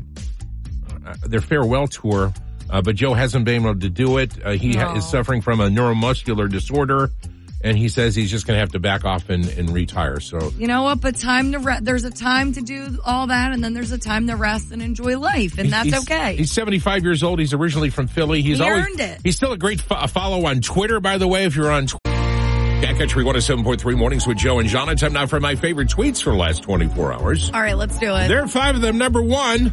uh, 1.06 1.14
their 1.26 1.40
farewell 1.40 1.86
tour. 1.86 2.32
Uh, 2.70 2.82
but 2.82 2.96
Joe 2.96 3.14
hasn't 3.14 3.44
been 3.44 3.62
able 3.66 3.78
to 3.80 3.88
do 3.88 4.18
it. 4.18 4.32
Uh, 4.44 4.52
he 4.52 4.74
ha- 4.74 4.92
Oh. 4.94 4.96
is 4.98 5.06
suffering 5.08 5.40
from 5.42 5.60
a 5.60 5.68
neuromuscular 5.68 6.50
disorder, 6.50 7.10
and 7.62 7.76
he 7.78 7.88
says 7.88 8.14
he's 8.14 8.30
just 8.30 8.46
going 8.46 8.56
to 8.56 8.60
have 8.60 8.72
to 8.72 8.78
back 8.80 9.04
off 9.04 9.30
and, 9.30 9.46
and 9.50 9.70
retire. 9.70 10.20
So 10.20 10.52
You 10.58 10.66
know 10.66 10.82
what? 10.82 11.00
But 11.00 11.16
time 11.16 11.52
to 11.52 11.58
re- 11.58 11.78
there's 11.80 12.04
a 12.04 12.10
time 12.10 12.52
to 12.54 12.60
do 12.60 12.98
all 13.04 13.28
that, 13.28 13.52
and 13.52 13.62
then 13.64 13.72
there's 13.72 13.92
a 13.92 13.98
time 13.98 14.26
to 14.26 14.36
rest 14.36 14.72
and 14.72 14.82
enjoy 14.82 15.18
life, 15.18 15.58
and 15.58 15.70
that's 15.72 15.84
he's, 15.86 16.02
okay. 16.02 16.36
He's 16.36 16.50
75 16.52 17.02
years 17.04 17.22
old. 17.22 17.38
He's 17.38 17.52
originally 17.54 17.90
from 17.90 18.08
Philly. 18.08 18.42
He's 18.42 18.58
He 18.58 18.64
always, 18.64 18.84
earned 18.84 19.00
it. 19.00 19.20
He's 19.24 19.36
still 19.36 19.52
a 19.52 19.58
great 19.58 19.80
fo- 19.80 20.06
follow 20.08 20.44
on 20.46 20.60
Twitter, 20.60 21.00
by 21.00 21.18
the 21.18 21.28
way, 21.28 21.44
if 21.44 21.54
you're 21.56 21.70
on 21.70 21.86
Twitter. 21.86 22.00
Cat 22.82 22.98
Country 22.98 23.24
107.3 23.24 23.96
Mornings 23.96 24.26
with 24.26 24.36
Joe 24.36 24.58
and 24.58 24.68
Jahna. 24.68 24.92
It's 24.92 25.00
time 25.00 25.14
now 25.14 25.26
for 25.26 25.40
my 25.40 25.54
favorite 25.54 25.88
tweets 25.88 26.22
for 26.22 26.30
the 26.30 26.36
last 26.36 26.62
24 26.62 27.12
hours. 27.14 27.50
all 27.54 27.60
right, 27.62 27.76
let's 27.76 27.98
do 27.98 28.14
it. 28.14 28.28
There 28.28 28.42
are 28.44 28.48
five 28.48 28.74
of 28.76 28.82
them. 28.82 28.98
Number 28.98 29.22
one, 29.22 29.72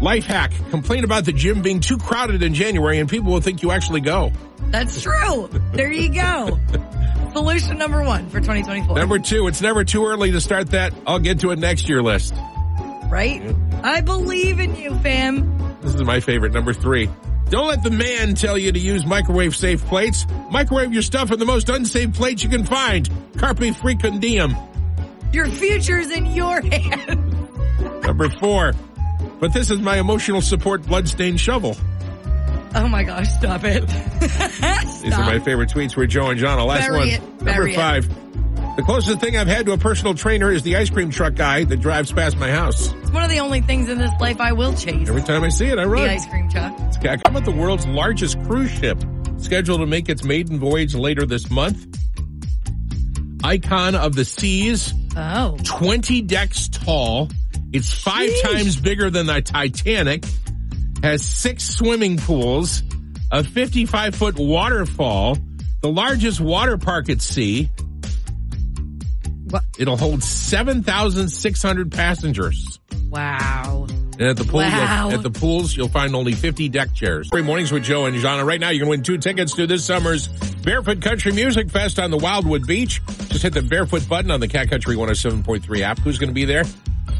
life 0.00 0.24
hack. 0.24 0.52
Complain 0.70 1.04
about 1.04 1.24
the 1.24 1.32
gym 1.32 1.62
being 1.62 1.80
too 1.80 1.98
crowded 1.98 2.42
in 2.42 2.54
January 2.54 2.98
and 2.98 3.08
people 3.08 3.32
will 3.32 3.40
think 3.40 3.62
you 3.62 3.70
actually 3.70 4.00
go. 4.00 4.30
That's 4.70 5.00
true. 5.02 5.48
There 5.72 5.90
you 5.92 6.12
go. 6.12 6.58
Solution 7.32 7.78
number 7.78 8.02
one 8.02 8.28
for 8.30 8.40
2024. 8.40 8.96
Number 8.96 9.18
two, 9.18 9.46
it's 9.48 9.60
never 9.60 9.84
too 9.84 10.06
early 10.06 10.32
to 10.32 10.40
start 10.40 10.70
that. 10.70 10.92
I'll 11.06 11.18
get 11.18 11.40
to 11.40 11.50
it 11.50 11.58
next 11.58 11.88
year 11.88 12.02
list. 12.02 12.34
right? 13.10 13.42
I 13.82 14.00
believe 14.00 14.60
in 14.60 14.74
you, 14.76 14.94
fam. 14.98 15.76
This 15.82 15.94
is 15.94 16.02
my 16.02 16.20
favorite. 16.20 16.52
Number 16.52 16.72
three. 16.72 17.08
Don't 17.50 17.68
let 17.68 17.82
the 17.82 17.90
man 17.90 18.34
tell 18.34 18.58
you 18.58 18.72
to 18.72 18.78
use 18.78 19.06
microwave 19.06 19.56
safe 19.56 19.82
plates. 19.86 20.26
Microwave 20.50 20.92
your 20.92 21.02
stuff 21.02 21.30
in 21.30 21.38
the 21.38 21.46
most 21.46 21.68
unsafe 21.70 22.12
plates 22.12 22.42
you 22.42 22.50
can 22.50 22.64
find. 22.64 23.08
Carpe 23.38 23.60
diem. 24.20 24.54
Your 25.32 25.46
future's 25.46 26.10
in 26.10 26.26
your 26.26 26.60
hands. 26.72 28.04
Number 28.04 28.28
four. 28.28 28.74
But 29.40 29.52
this 29.52 29.70
is 29.70 29.80
my 29.80 29.98
emotional 29.98 30.40
support 30.40 30.82
bloodstained 30.86 31.40
shovel. 31.40 31.76
Oh 32.74 32.86
my 32.88 33.02
gosh, 33.02 33.28
stop 33.28 33.62
it. 33.64 33.86
These 35.02 35.14
are 35.14 35.24
my 35.24 35.38
favorite 35.38 35.70
tweets 35.70 35.94
for 35.94 36.06
Joe 36.06 36.28
and 36.30 36.38
Jahna. 36.40 36.56
The 36.60 36.64
last 36.64 36.80
Bury 36.88 36.98
one. 36.98 37.08
it. 37.08 37.20
Number 37.22 37.44
Bury 37.44 37.72
it. 37.72 37.76
five. 37.76 38.08
The 38.76 38.82
closest 38.84 39.20
thing 39.20 39.36
I've 39.36 39.46
had 39.48 39.66
to 39.66 39.72
a 39.72 39.78
personal 39.78 40.14
trainer 40.14 40.52
is 40.52 40.62
the 40.62 40.76
ice 40.76 40.90
cream 40.90 41.10
truck 41.10 41.34
guy 41.34 41.64
that 41.64 41.78
drives 41.80 42.12
past 42.12 42.36
my 42.36 42.50
house. 42.50 42.92
It's 42.92 43.10
one 43.10 43.24
of 43.24 43.30
the 43.30 43.40
only 43.40 43.60
things 43.60 43.88
in 43.88 43.98
this 43.98 44.10
life 44.20 44.40
I 44.40 44.52
will 44.52 44.72
chase. 44.74 45.08
Every 45.08 45.22
time 45.22 45.42
I 45.42 45.48
see 45.48 45.66
it, 45.66 45.78
I 45.78 45.84
run. 45.84 46.04
The 46.04 46.10
ice 46.12 46.26
cream 46.26 46.48
truck. 46.48 46.76
How 47.02 47.14
about 47.30 47.44
the 47.44 47.50
world's 47.52 47.86
largest 47.86 48.40
cruise 48.44 48.70
ship 48.70 49.02
scheduled 49.38 49.80
to 49.80 49.86
make 49.86 50.08
its 50.08 50.22
maiden 50.24 50.58
voyage 50.60 50.94
later 50.94 51.24
this 51.26 51.50
month? 51.50 51.86
Icon 53.44 53.94
of 53.94 54.14
the 54.14 54.24
Seas, 54.24 54.92
Oh. 55.16 55.56
20 55.64 56.20
decks 56.22 56.68
tall. 56.68 57.28
It's 57.72 57.92
five 57.92 58.30
Sheesh. 58.30 58.42
times 58.42 58.76
bigger 58.76 59.10
than 59.10 59.26
the 59.26 59.42
Titanic. 59.42 60.24
Has 61.02 61.24
six 61.24 61.62
swimming 61.64 62.16
pools, 62.18 62.82
a 63.30 63.44
55 63.44 64.14
foot 64.16 64.36
waterfall, 64.36 65.38
the 65.80 65.88
largest 65.90 66.40
water 66.40 66.76
park 66.76 67.08
at 67.08 67.22
sea. 67.22 67.70
What? 69.50 69.62
It'll 69.78 69.96
hold 69.96 70.22
7,600 70.22 71.92
passengers. 71.92 72.80
Wow. 73.10 73.86
And 74.18 74.22
at 74.28 74.36
the 74.36 74.44
pool, 74.44 74.60
Wow. 74.60 75.10
at 75.12 75.22
the 75.22 75.30
pools, 75.30 75.76
you'll 75.76 75.88
find 75.88 76.14
only 76.16 76.32
50 76.32 76.68
deck 76.68 76.92
chairs. 76.94 77.28
Great 77.30 77.44
mornings 77.44 77.70
with 77.70 77.84
Joe 77.84 78.06
and 78.06 78.16
Jahna. 78.16 78.44
Right 78.44 78.60
now, 78.60 78.70
you 78.70 78.80
can 78.80 78.88
win 78.88 79.02
two 79.02 79.16
tickets 79.18 79.54
to 79.54 79.66
this 79.66 79.84
summer's 79.84 80.26
Barefoot 80.64 81.00
Country 81.00 81.32
Music 81.32 81.70
Fest 81.70 81.98
on 82.00 82.10
the 82.10 82.18
Wildwood 82.18 82.66
Beach. 82.66 83.00
Just 83.28 83.42
hit 83.42 83.54
the 83.54 83.62
barefoot 83.62 84.06
button 84.08 84.30
on 84.32 84.40
the 84.40 84.48
Cat 84.48 84.68
Country 84.68 84.96
107.3 84.96 85.80
app. 85.82 85.98
Who's 86.00 86.18
going 86.18 86.28
to 86.28 86.34
be 86.34 86.44
there? 86.44 86.64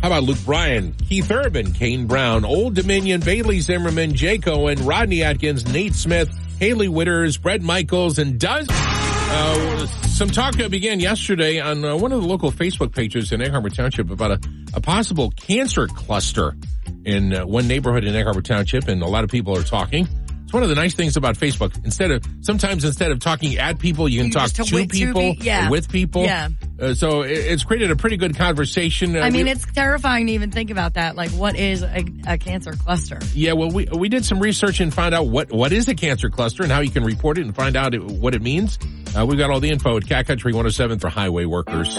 How 0.00 0.08
about 0.08 0.22
Luke 0.22 0.38
Bryan, 0.44 0.94
Keith 1.08 1.28
Urban, 1.28 1.72
Kane 1.72 2.06
Brown, 2.06 2.44
Old 2.44 2.74
Dominion, 2.74 3.20
Bailey 3.20 3.58
Zimmerman, 3.58 4.14
Jake 4.14 4.46
and 4.46 4.80
Rodney 4.82 5.24
Atkins, 5.24 5.66
Nate 5.72 5.94
Smith, 5.94 6.30
Hailey 6.60 6.86
Whitters, 6.86 7.36
Bret 7.36 7.62
Michaels, 7.62 8.18
and 8.20 8.38
does 8.38 8.68
uh, 8.70 9.86
some 9.86 10.30
talk 10.30 10.56
began 10.70 11.00
yesterday 11.00 11.58
on 11.60 11.84
uh, 11.84 11.96
one 11.96 12.12
of 12.12 12.20
the 12.22 12.28
local 12.28 12.52
Facebook 12.52 12.94
pages 12.94 13.32
in 13.32 13.42
Egg 13.42 13.50
Harbor 13.50 13.70
Township 13.70 14.10
about 14.10 14.30
a, 14.30 14.40
a 14.74 14.80
possible 14.80 15.32
cancer 15.32 15.88
cluster 15.88 16.56
in 17.04 17.34
uh, 17.34 17.44
one 17.44 17.66
neighborhood 17.66 18.04
in 18.04 18.14
Egg 18.14 18.24
Harbor 18.24 18.42
Township, 18.42 18.86
and 18.86 19.02
a 19.02 19.06
lot 19.06 19.24
of 19.24 19.30
people 19.30 19.56
are 19.56 19.64
talking. 19.64 20.06
It's 20.48 20.54
one 20.54 20.62
of 20.62 20.70
the 20.70 20.74
nice 20.76 20.94
things 20.94 21.18
about 21.18 21.36
Facebook. 21.36 21.84
Instead 21.84 22.10
of 22.10 22.24
sometimes 22.40 22.82
instead 22.82 23.10
of 23.12 23.20
talking 23.20 23.58
at 23.58 23.78
people, 23.78 24.08
you 24.08 24.20
can 24.20 24.28
You 24.28 24.32
talk 24.32 24.48
to, 24.52 24.64
to 24.64 24.74
wit- 24.74 24.88
to 24.88 24.96
people, 24.96 25.34
be- 25.34 25.38
yeah. 25.42 25.66
or 25.68 25.70
with 25.72 25.92
people. 25.92 26.24
Yeah. 26.24 26.48
Uh, 26.80 26.94
so 26.94 27.20
it, 27.20 27.32
it's 27.32 27.64
created 27.64 27.90
a 27.90 27.96
pretty 27.96 28.16
good 28.16 28.34
conversation. 28.34 29.14
Uh, 29.14 29.20
I 29.20 29.28
mean, 29.28 29.44
we- 29.44 29.50
it's 29.50 29.70
terrifying 29.72 30.26
to 30.28 30.32
even 30.32 30.50
think 30.50 30.70
about 30.70 30.94
that. 30.94 31.16
Like, 31.16 31.32
what 31.32 31.54
is 31.54 31.82
a, 31.82 32.02
a 32.26 32.38
cancer 32.38 32.72
cluster? 32.72 33.18
Yeah, 33.34 33.52
well, 33.52 33.68
we 33.70 33.88
we 33.92 34.08
did 34.08 34.24
some 34.24 34.40
research 34.40 34.80
and 34.80 34.94
found 34.94 35.14
out 35.14 35.26
what 35.28 35.52
what 35.52 35.70
is 35.70 35.86
a 35.88 35.94
cancer 35.94 36.30
cluster 36.30 36.62
and 36.62 36.72
how 36.72 36.80
you 36.80 36.90
can 36.90 37.04
report 37.04 37.36
it 37.36 37.42
and 37.44 37.54
find 37.54 37.76
out 37.76 37.92
it, 37.92 38.02
what 38.02 38.34
it 38.34 38.40
means. 38.40 38.78
Uh, 39.14 39.26
we've 39.26 39.38
got 39.38 39.50
all 39.50 39.60
the 39.60 39.68
info 39.68 39.98
at 39.98 40.06
Cat 40.08 40.26
Country 40.26 40.52
107 40.52 40.98
for 40.98 41.10
highway 41.10 41.44
workers. 41.44 41.94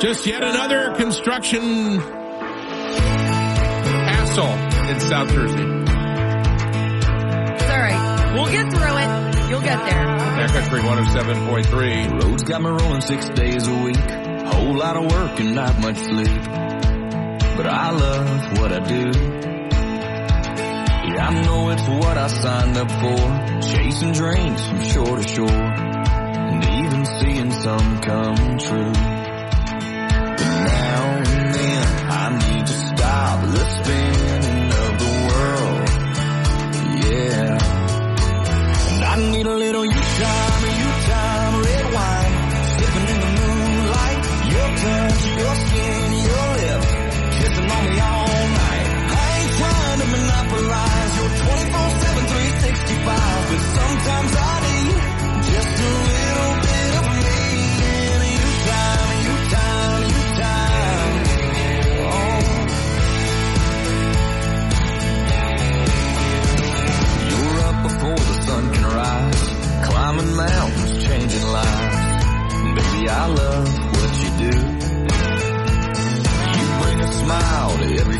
Just 0.00 0.24
yet 0.24 0.44
another 0.44 0.94
construction 0.94 1.98
hassle 4.06 4.88
in 4.88 5.00
South 5.00 5.28
Jersey. 5.30 5.87
It's 8.40 8.50
all 8.50 8.50
right. 8.50 8.52
We'll 8.52 8.52
get 8.52 8.72
through 8.72 8.96
it. 8.98 9.50
You'll 9.50 9.60
get 9.62 9.78
there. 9.90 10.08
Air 10.38 10.48
Country 10.48 10.80
107.3. 10.80 12.22
Roads 12.22 12.42
got 12.44 12.62
me 12.62 12.68
rolling 12.70 13.00
six 13.00 13.28
days 13.30 13.66
a 13.66 13.74
week. 13.82 13.96
Whole 13.96 14.76
lot 14.76 14.96
of 14.96 15.10
work 15.10 15.40
and 15.40 15.54
not 15.54 15.78
much 15.80 15.96
sleep. 15.96 16.42
But 17.56 17.66
I 17.66 17.90
love 17.90 18.58
what 18.58 18.72
I 18.72 18.78
do. 18.80 19.10
Yeah, 21.08 21.26
I 21.26 21.42
know 21.42 21.70
it's 21.70 21.88
what 21.88 22.18
I 22.18 22.28
signed 22.28 22.76
up 22.76 22.90
for. 22.90 23.60
Chasing 23.62 24.12
dreams 24.12 24.68
from 24.68 24.82
shore 24.82 25.16
to 25.16 25.22
shore. 25.26 25.48
And 25.50 26.64
even 26.64 27.04
seeing 27.06 27.50
some 27.50 28.00
come 28.00 28.58
true. 28.58 29.17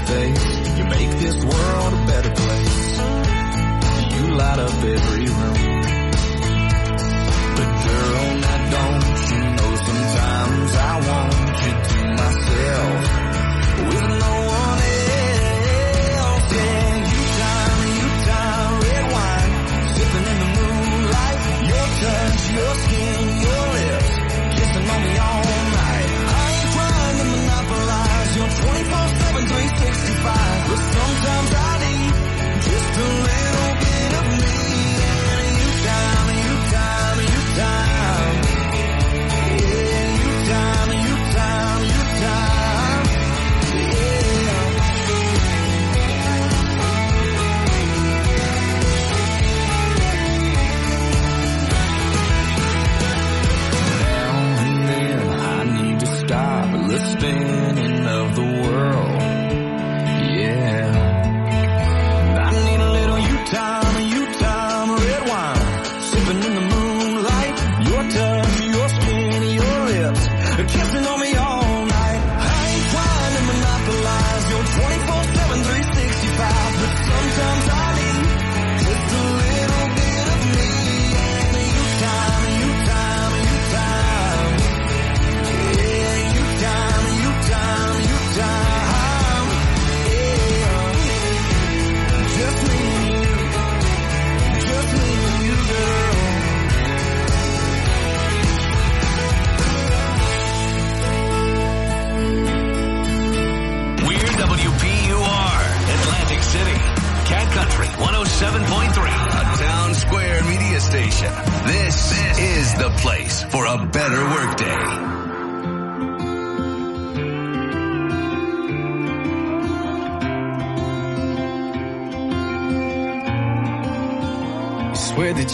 Face. 0.09 0.79
You 0.79 0.85
make 0.85 1.11
this 1.25 1.37
world 1.45 1.93
a 1.93 2.03
better 2.07 2.33
place. 2.43 2.99
You 4.15 4.25
light 4.41 4.59
up 4.59 4.85
every 4.97 5.27
room. 5.27 5.58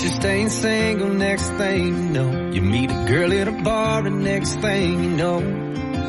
You're 0.05 0.13
staying 0.13 0.51
single 0.51 1.09
next 1.09 1.49
thing 1.53 1.87
you 1.87 2.11
know. 2.11 2.51
You 2.51 2.61
meet 2.61 2.91
a 2.91 3.05
girl 3.09 3.33
at 3.33 3.49
a 3.49 3.53
bar 3.53 4.07
and 4.07 4.23
next 4.23 4.55
thing 4.61 5.03
you 5.03 5.09
know, 5.09 5.39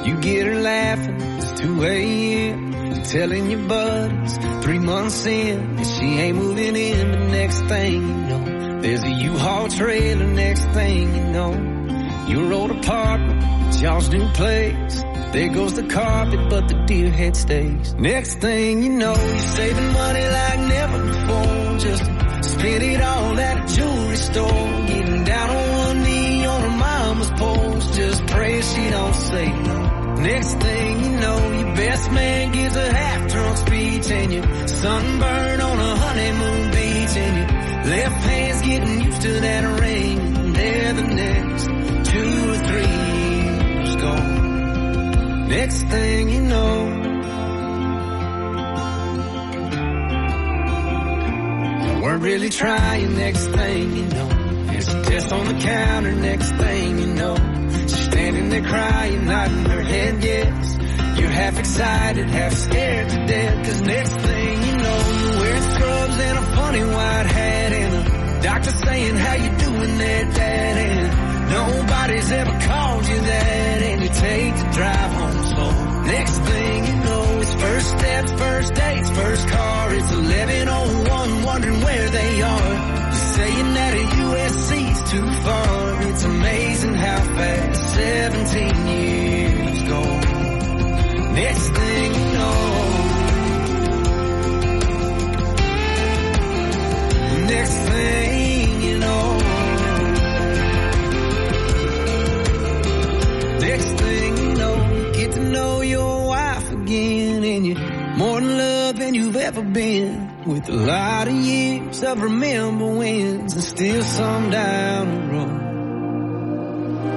you 0.03 0.19
get 0.19 0.45
her 0.47 0.55
laughing. 0.55 1.15
It's 1.37 1.61
2 1.61 1.81
a.m. 1.81 2.73
You're 2.73 3.05
telling 3.05 3.49
your 3.49 3.65
buddies 3.69 4.37
three 4.65 4.79
months 4.79 5.25
in 5.25 5.77
that 5.77 5.87
she 5.87 6.19
ain't 6.19 6.35
moving 6.35 6.75
in. 6.75 7.11
But 7.11 7.21
next 7.29 7.61
thing 7.69 8.01
you 8.01 8.27
know, 8.27 8.81
there's 8.81 9.01
a 9.01 9.11
U-Haul 9.11 9.69
trailer. 9.69 10.27
Next 10.27 10.65
thing 10.71 11.15
you 11.15 11.23
know, 11.27 12.25
your 12.27 12.51
old 12.51 12.71
apartment, 12.71 13.81
y'all's 13.81 14.09
new 14.09 14.27
place. 14.33 15.03
There 15.31 15.53
goes 15.53 15.73
the 15.73 15.87
carpet, 15.87 16.49
but 16.49 16.67
the 16.67 16.83
deer 16.85 17.11
head 17.11 17.37
stays. 17.37 17.93
Next 17.93 18.39
thing 18.39 18.83
you 18.83 18.89
know, 18.89 19.15
you're 19.15 19.39
saving 19.39 19.93
money 19.93 20.27
like 20.27 20.59
never 20.59 21.05
before. 21.05 21.77
Just 21.77 22.14
spend 22.59 22.83
it 22.83 23.01
all 23.01 23.39
at 23.39 23.57
a 23.63 23.75
jewelry 23.75 24.15
store. 24.15 24.85
Getting 24.87 25.23
down 25.23 25.49
on 25.49 25.65
one 25.85 26.03
knee 26.03 26.45
on 26.45 26.61
her 26.61 26.77
mama's 26.77 27.31
porch. 27.31 27.83
Just 27.95 28.25
pray 28.27 28.61
she 28.61 28.89
don't 28.89 29.15
say 29.15 29.47
no. 29.51 29.79
Next 30.15 30.53
thing 30.55 31.03
you 31.03 31.11
know, 31.19 31.37
your 31.59 31.75
best 31.75 32.11
man 32.11 32.51
gives 32.51 32.75
a 32.75 32.93
half 32.93 33.31
drunk 33.31 33.57
speech 33.57 34.09
and 34.11 34.33
you 34.33 34.67
sunburn 34.67 35.61
on 35.61 35.79
a 35.79 35.95
honeymoon 36.03 36.71
beach 36.71 37.15
and 37.23 37.35
your 37.37 37.49
left 37.95 38.15
hand's 38.25 38.61
getting 38.61 39.01
used 39.01 39.21
to 39.21 39.31
that 39.41 39.79
ring. 39.81 40.19
And 40.37 40.55
there 40.55 40.93
the 40.93 41.03
next 41.03 41.65
two 42.11 42.51
or 42.51 42.57
three 42.69 42.95
years 43.43 43.95
gone. 43.97 45.47
Next 45.49 45.83
thing 45.83 46.29
you 46.29 46.41
know, 46.41 47.04
really 52.25 52.49
trying. 52.49 53.15
Next 53.15 53.45
thing 53.45 53.95
you 53.95 54.05
know, 54.05 54.29
there's 54.65 54.87
a 54.87 55.03
test 55.03 55.31
on 55.31 55.45
the 55.45 55.59
counter. 55.61 56.11
Next 56.11 56.51
thing 56.53 56.97
you 56.97 57.07
know, 57.13 57.35
she's 57.81 58.05
standing 58.09 58.49
there 58.49 58.63
crying, 58.63 59.25
nodding 59.25 59.65
her 59.65 59.81
head 59.81 60.23
yes. 60.23 60.77
You're 61.19 61.29
half 61.29 61.59
excited, 61.59 62.27
half 62.27 62.53
scared 62.53 63.09
to 63.09 63.25
death. 63.27 63.65
Cause 63.65 63.81
next 63.83 64.15
thing 64.25 64.63
you 64.67 64.75
know, 64.83 64.99
you're 65.19 65.39
wearing 65.39 65.67
scrubs 65.75 66.17
and 66.27 66.37
a 66.39 66.45
funny 66.57 66.83
white 66.83 67.27
hat 67.37 67.71
and 67.81 67.93
a 67.95 68.41
doctor 68.41 68.71
saying 68.71 69.15
how 69.15 69.35
you 69.35 69.49
doing 69.57 69.97
there, 69.99 70.25
dad. 70.25 70.77
And 70.89 71.51
nobody's 71.51 72.31
ever 72.31 72.59
called 72.67 73.07
you 73.07 73.19
that. 73.21 73.81
And 73.83 74.01
you 74.01 74.09
take 74.09 74.53
the 74.57 74.69
drive 74.73 75.11
home 75.19 75.43
slow. 75.53 76.01
Next 76.05 76.37
thing 76.39 76.85
you 76.85 76.95
know, 77.05 77.24
First 77.65 77.89
steps, 77.97 78.31
first 78.33 78.73
dates, 78.75 79.09
first 79.09 79.47
car. 79.47 79.93
It's 79.95 80.11
1101, 80.11 81.43
wondering 81.45 81.81
where 81.81 82.09
they 82.09 82.41
are. 82.43 82.73
You're 83.05 83.25
saying 83.37 83.73
that 83.73 83.93
a 84.01 84.05
USC's 84.27 85.11
too 85.11 85.27
far. 85.45 86.01
It's 86.09 86.23
amazing 86.25 86.93
how 86.93 87.21
fast 87.37 87.93
17 87.95 88.87
years 88.87 89.83
go. 89.83 90.01
Next 91.41 91.67
thing 91.79 92.13
you 92.13 92.33
know. 92.37 92.55
Next 97.53 97.77
thing 97.89 98.81
you 98.83 98.99
know. 98.99 99.37
Next 103.59 103.89
thing 104.01 104.37
you 104.37 104.53
know, 104.53 105.11
get 105.13 105.31
to 105.31 105.39
know 105.39 105.81
your 105.81 106.24
again. 106.85 107.43
And 107.43 107.65
you're 107.65 108.17
more 108.17 108.37
in 108.37 108.57
love 108.57 108.97
than 108.97 109.13
you've 109.13 109.35
ever 109.35 109.61
been. 109.61 110.31
With 110.45 110.69
a 110.69 110.73
lot 110.73 111.27
of 111.27 111.33
years 111.33 112.03
of 112.03 112.21
remember 112.21 112.85
wins 112.85 113.53
and 113.53 113.63
still 113.63 114.03
some 114.03 114.51
down 114.51 115.05
the 115.09 115.21
road. 115.33 115.61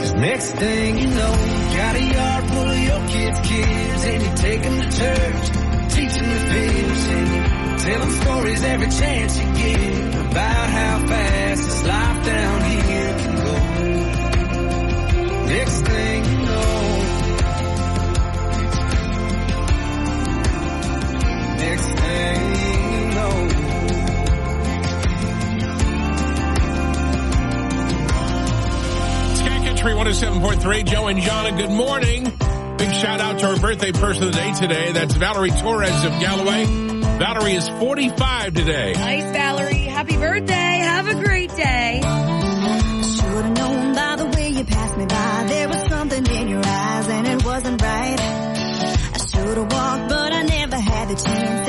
Cause 0.01 0.15
next 0.15 0.53
thing 0.53 0.99
you 0.99 1.09
know, 1.09 1.35
you 1.49 1.77
got 1.77 1.97
a 1.97 2.03
yard 2.03 2.45
full 2.51 2.71
of 2.71 2.79
your 2.79 3.09
kids' 3.09 3.41
kids. 3.49 4.05
And 4.05 4.23
you 4.23 4.33
take 4.37 4.63
them 4.63 4.81
to 4.81 4.89
church, 4.97 5.45
teaching 5.95 6.29
the 6.35 6.41
fish. 6.53 7.05
And 7.17 7.29
you 7.35 7.43
tell 7.85 8.01
them 8.01 8.11
stories 8.23 8.63
every 8.63 8.89
chance 8.89 9.39
you 9.39 9.47
get. 9.55 10.08
107.3 30.19 30.85
Joe 30.85 31.07
and 31.07 31.21
Jahna, 31.21 31.57
good 31.57 31.71
morning. 31.71 32.25
Big 32.77 32.93
shout 32.93 33.21
out 33.21 33.39
to 33.39 33.47
our 33.47 33.57
birthday 33.57 33.93
person 33.93 34.25
of 34.25 34.33
the 34.33 34.37
day 34.37 34.53
today. 34.53 34.91
That's 34.91 35.15
Valerie 35.15 35.51
Torres 35.51 36.05
of 36.05 36.11
Galloway. 36.19 36.65
Valerie 37.19 37.53
is 37.53 37.69
45 37.69 38.53
today. 38.53 38.95
Nice, 38.95 39.31
Valerie. 39.31 39.75
Happy 39.75 40.17
birthday. 40.17 40.55
Have 40.55 41.07
a 41.07 41.15
great 41.15 41.55
day. 41.55 42.01
Should've 42.03 43.57
known 43.59 43.95
by 43.95 44.17
the 44.17 44.27
way 44.35 44.49
you 44.49 44.65
passed 44.65 44.97
me 44.97 45.07
by. 45.07 45.45
There 45.47 45.69
was 45.69 45.89
something 45.89 46.27
in 46.27 46.49
your 46.49 46.63
eyes 46.67 47.09
and 47.09 47.27
it 47.29 47.45
wasn't 47.45 47.81
right. 47.81 48.19
I 48.19 49.19
should've 49.19 49.73
walked, 49.73 50.09
but 50.09 50.33
I 50.33 50.43
never 50.43 50.79
had 50.79 51.09
the 51.11 51.15
chance. 51.15 51.67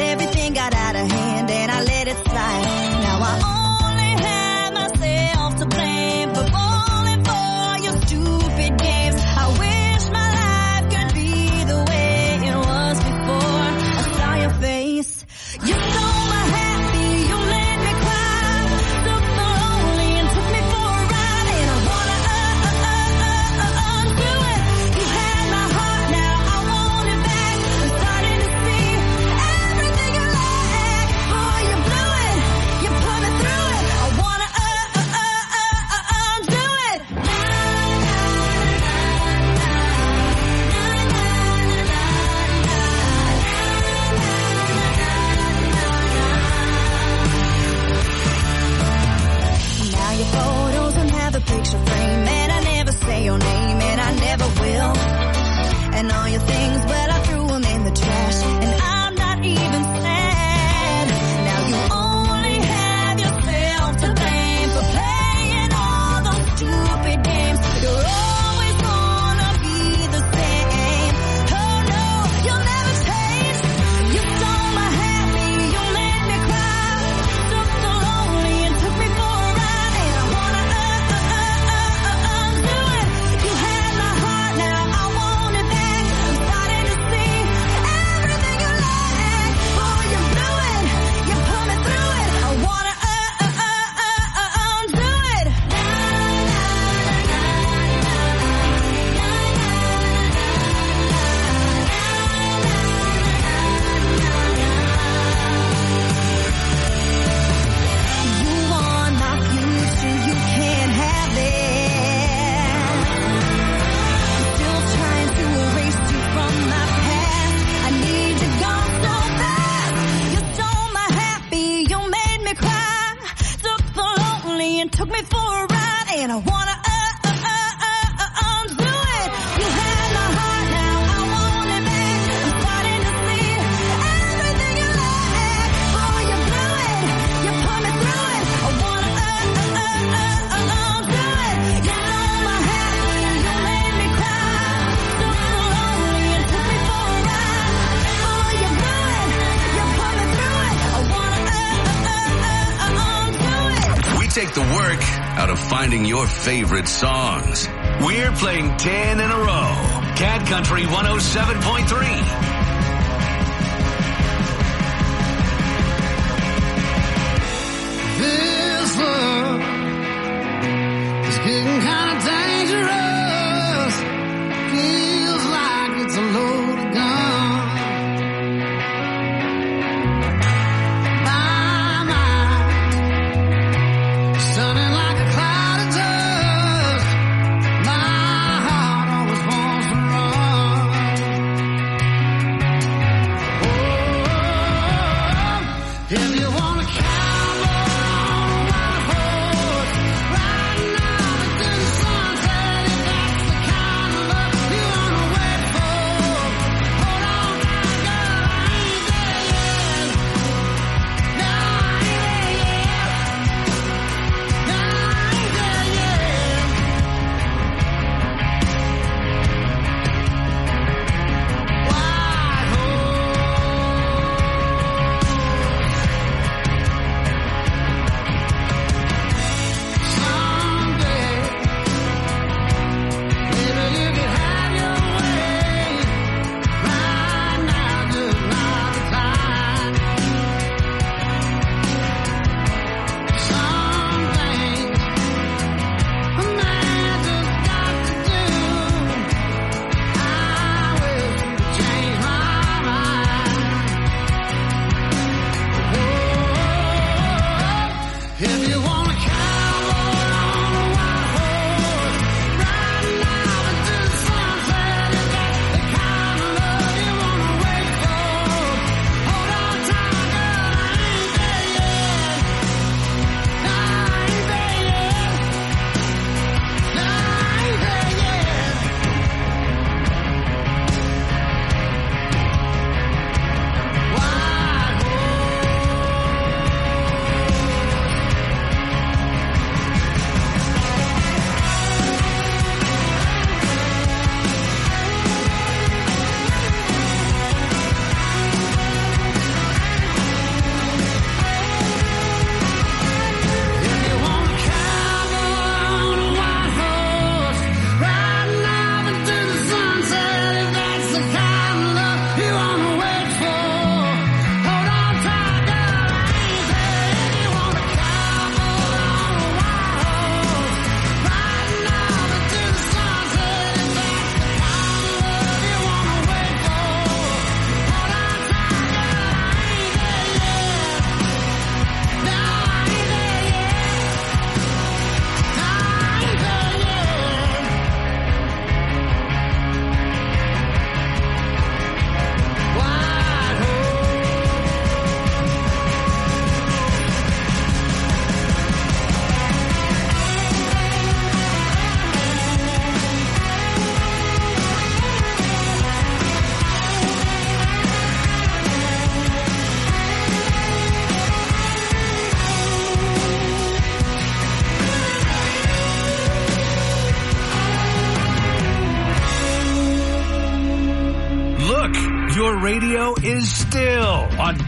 finding 155.90 156.06
your 156.06 156.28
favorite 156.28 156.88
songs. 156.88 157.68
We're 158.06 158.32
playing 158.34 158.78
10 158.78 159.20
in 159.20 159.32
a 159.32 159.40
row. 159.40 159.74
Cat 160.16 160.46
Country 160.48 160.84
107.3. 160.84 162.49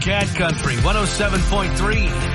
Cat 0.02 0.26
Country 0.34 0.74
107.3. 0.78 2.31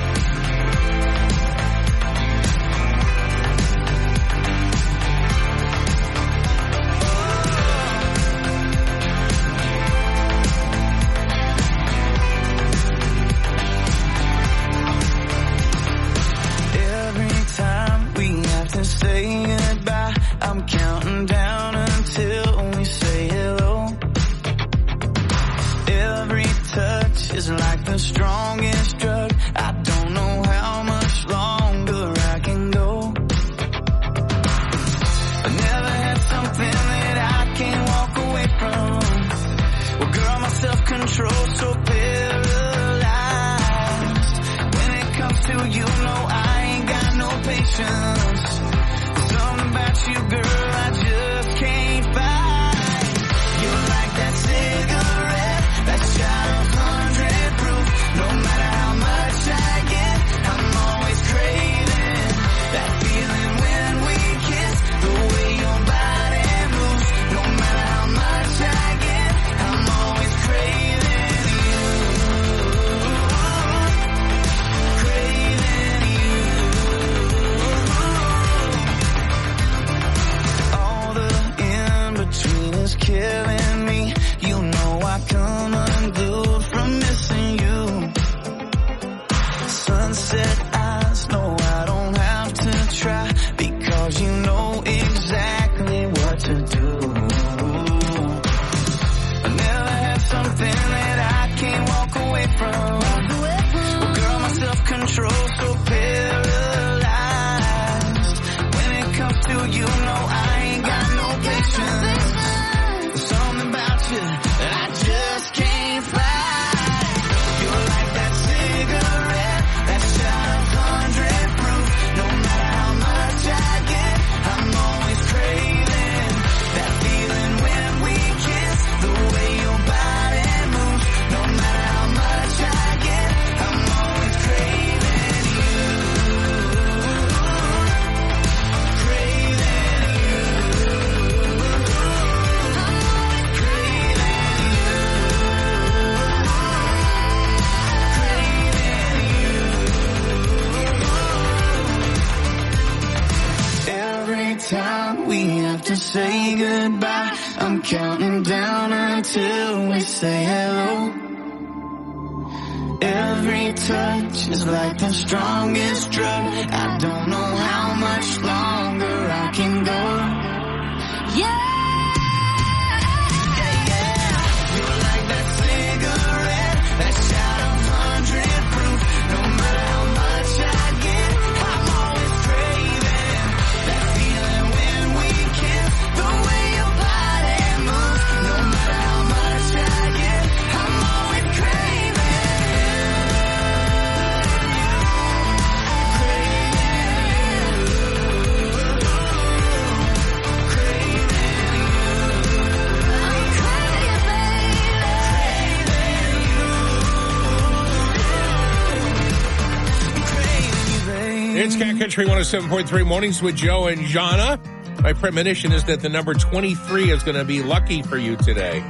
Country 212.18 212.34
107.3 212.34 213.06
Mornings 213.06 213.40
with 213.40 213.54
Joe 213.54 213.86
and 213.86 214.00
Jahna. 214.00 214.58
My 215.02 215.12
premonition 215.12 215.70
is 215.70 215.84
that 215.84 216.00
the 216.00 216.08
number 216.08 216.34
23 216.34 217.12
is 217.12 217.22
going 217.22 217.36
to 217.36 217.44
be 217.44 217.62
lucky 217.62 218.02
for 218.02 218.18
you 218.18 218.34
today. 218.34 218.82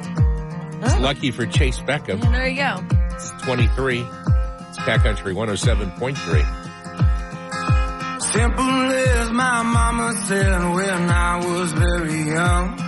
It's 0.80 0.98
lucky 0.98 1.30
for 1.30 1.44
Chayce 1.44 1.84
Beckham. 1.84 2.24
And 2.24 2.34
there 2.34 2.48
you 2.48 2.56
go. 2.56 2.82
It's 3.10 3.30
23. 3.42 4.00
It's 4.00 4.78
Cat 4.78 5.02
Country 5.02 5.34
107.3. 5.34 8.22
Simple 8.32 8.64
as 8.64 9.30
my 9.30 9.62
mama 9.62 10.14
said 10.24 10.72
when 10.72 11.10
I 11.10 11.36
was 11.36 11.72
very 11.72 12.22
young. 12.22 12.78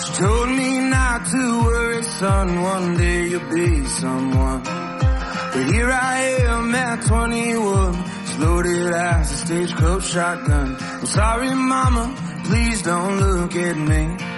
She 0.00 0.12
told 0.14 0.48
me 0.48 0.80
not 0.80 1.28
to 1.28 1.62
worry, 1.62 2.02
son, 2.02 2.60
one 2.60 2.98
day 2.98 3.28
you'll 3.28 3.48
be 3.54 3.86
someone. 3.86 4.64
But 4.64 5.64
here 5.72 5.92
I 5.92 6.38
am 6.40 6.74
at 6.74 7.06
21, 7.06 8.19
loaded 8.40 8.92
as 8.94 9.32
a 9.32 9.36
stagecoach 9.36 10.04
shotgun. 10.04 10.76
I'm 10.80 11.06
sorry, 11.06 11.54
mama, 11.54 12.14
please 12.44 12.82
don't 12.82 13.20
look 13.20 13.54
at 13.54 13.76
me. 13.76 14.30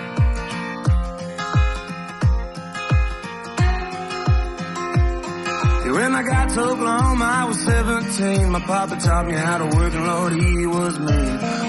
When 5.92 6.14
I 6.14 6.22
got 6.22 6.48
to 6.50 6.60
Oklahoma, 6.60 7.24
I 7.24 7.44
was 7.44 7.60
17. 7.60 8.50
My 8.50 8.60
papa 8.60 8.96
taught 8.96 9.26
me 9.26 9.34
how 9.34 9.58
to 9.58 9.66
work, 9.76 9.92
and 9.92 10.06
Lord, 10.06 10.32
he 10.32 10.66
was 10.66 10.98
me. 10.98 11.22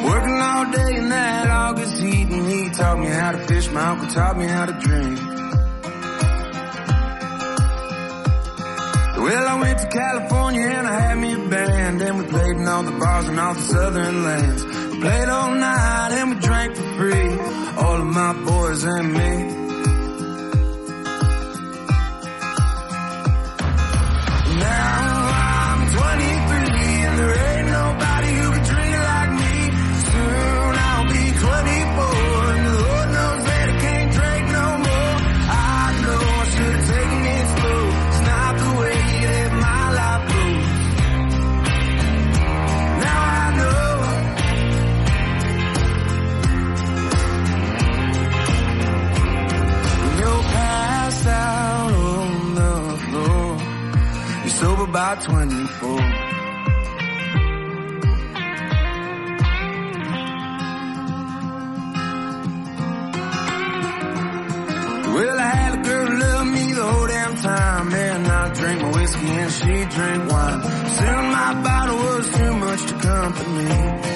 Working 0.10 0.40
all 0.42 0.72
day 0.72 0.96
in 0.96 1.10
that 1.10 1.50
August 1.50 1.98
heat, 2.02 2.30
and 2.30 2.48
he 2.48 2.70
taught 2.70 3.00
me 3.00 3.08
how 3.08 3.34
to 3.34 3.40
fish. 3.40 3.70
My 3.72 3.90
uncle 3.90 4.08
taught 4.08 4.38
me 4.38 4.46
how 4.46 4.66
to 4.66 4.74
drink. 4.74 5.43
Well, 9.24 9.48
I 9.48 9.58
went 9.58 9.80
to 9.80 9.88
California 9.88 10.68
and 10.68 10.86
I 10.86 11.00
had 11.00 11.18
me 11.18 11.34
a 11.34 11.38
band, 11.48 12.02
and 12.02 12.18
we 12.20 12.26
played 12.26 12.58
in 12.58 12.68
all 12.68 12.84
the 12.84 12.92
bars 12.92 13.26
and 13.30 13.40
all 13.40 13.54
the 13.54 13.62
southern 13.62 14.22
lands. 14.22 14.66
We 14.66 15.00
played 15.00 15.30
all 15.30 15.56
night 15.56 16.10
and 16.12 16.32
we 16.32 16.42
drank 16.42 16.76
for 16.76 16.84
free, 16.98 17.32
all 17.78 18.02
of 18.02 18.06
my 18.06 18.34
boys 18.34 18.84
and 18.84 19.14
me. 19.14 19.63
By 55.04 55.16
24. 55.16 55.90
Well, 65.14 65.40
I 65.40 65.52
had 65.60 65.74
a 65.78 65.82
girl 65.84 66.20
love 66.20 66.48
me 66.48 66.72
the 66.72 66.84
whole 66.84 67.08
damn 67.08 67.36
time. 67.36 67.90
Man, 67.90 68.26
I 68.28 68.54
drank 68.54 68.82
my 68.82 68.92
whiskey 68.92 69.28
and 69.28 69.52
she 69.52 69.74
drank 69.96 70.32
wine. 70.32 70.62
Soon 70.98 71.24
my 71.38 71.52
bottle 71.68 71.98
was 71.98 72.26
too 72.38 72.54
much 72.64 72.82
to 72.88 72.94
company. 73.10 74.13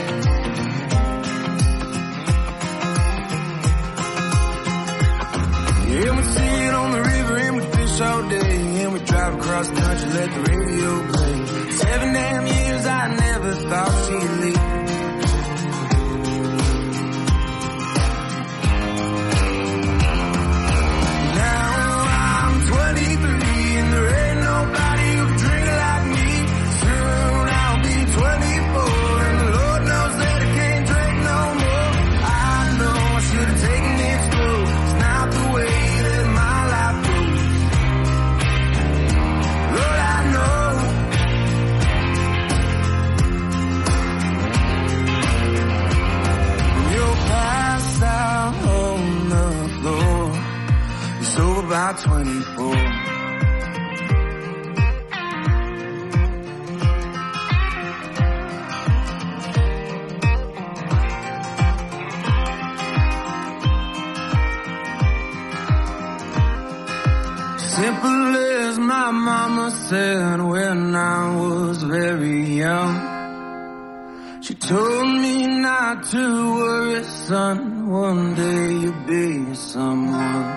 Day. 8.29 8.83
And 8.83 8.93
we 8.93 8.99
drive 8.99 9.33
across 9.35 9.69
the 9.69 9.75
country, 9.75 10.09
let 10.09 10.29
the 10.33 10.41
radio 10.51 11.11
play. 11.11 11.71
Seven 11.71 12.13
damn 12.13 12.47
years, 12.47 12.85
I 12.85 13.15
never 13.15 13.53
thought 13.53 14.05
she'd 14.05 14.31
leave. 14.43 14.86
Mama 69.27 69.69
said 69.89 70.39
when 70.41 70.95
I 70.95 71.35
was 71.35 71.83
very 71.83 72.41
young. 72.63 72.95
She 74.41 74.53
told 74.53 75.07
me 75.23 75.35
not 75.69 75.95
to 76.13 76.23
worry, 76.59 77.03
son. 77.03 77.57
One 77.89 78.35
day 78.35 78.67
you'll 78.81 79.05
be 79.15 79.53
someone. 79.53 80.49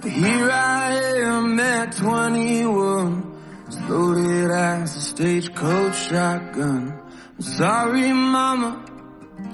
But 0.00 0.10
here 0.10 0.50
I 0.50 0.92
am 1.34 1.60
at 1.60 1.94
21, 1.96 3.12
as 3.68 3.78
loaded 3.90 4.50
as 4.50 4.96
a 4.96 5.02
stagecoach 5.12 5.96
shotgun. 6.08 6.82
I'm 7.36 7.42
sorry, 7.60 8.12
mama. 8.12 8.70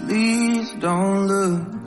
Please 0.03 0.69
don't 0.87 1.27
look 1.27 1.78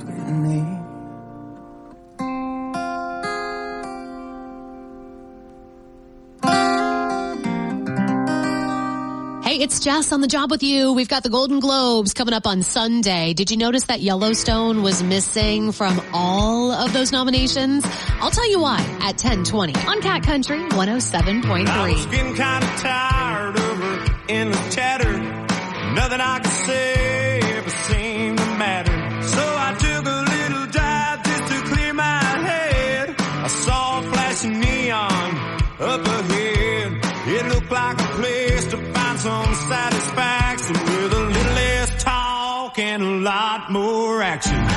it's 9.62 9.80
Jess 9.80 10.12
on 10.12 10.22
the 10.22 10.28
job 10.28 10.50
with 10.50 10.64
you. 10.64 10.92
We've 10.92 11.08
got 11.08 11.22
the 11.22 11.30
Golden 11.30 11.60
Globes 11.60 12.16
coming 12.16 12.34
up 12.34 12.48
on 12.48 12.64
Sunday. 12.64 13.34
Did 13.34 13.52
you 13.52 13.58
notice 13.58 13.84
that 13.84 14.02
Yellowstone 14.02 14.82
was 14.82 15.04
missing 15.04 15.72
from 15.72 16.02
all 16.14 16.72
of 16.72 16.92
those 16.94 17.12
nominations? 17.12 17.86
I'll 18.20 18.32
tell 18.32 18.50
you 18.50 18.60
why 18.60 18.80
at 19.02 19.22
1020 19.22 19.76
on 19.88 20.02
Cat 20.02 20.24
Country 20.24 20.58
I 20.58 20.64
was 20.64 21.12
107.3. 21.12 22.12
getting 22.12 22.34
kind 22.34 22.64
of 22.64 22.70
tired 22.78 23.56
of 23.56 23.78
her 23.78 24.16
endless 24.30 24.74
chatter. 24.76 25.20
Nothing 25.94 26.22
I 26.22 26.40
could 26.40 26.52
say 26.66 27.11
satisfaction 39.72 40.74
with 40.74 41.14
a 41.14 41.20
little 41.36 41.54
less 41.54 42.04
talk 42.04 42.78
and 42.78 43.02
a 43.02 43.16
lot 43.22 43.72
more 43.72 44.22
action. 44.22 44.71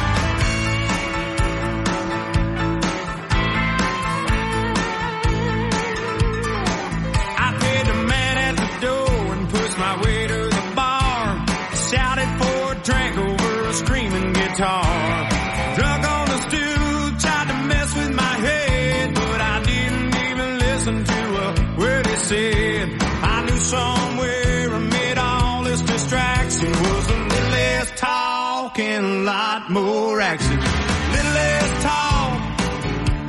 Lot 29.24 29.70
more 29.70 30.20
action. 30.20 30.58
Little 30.58 31.32
less 31.32 31.82
talk, 31.82 32.60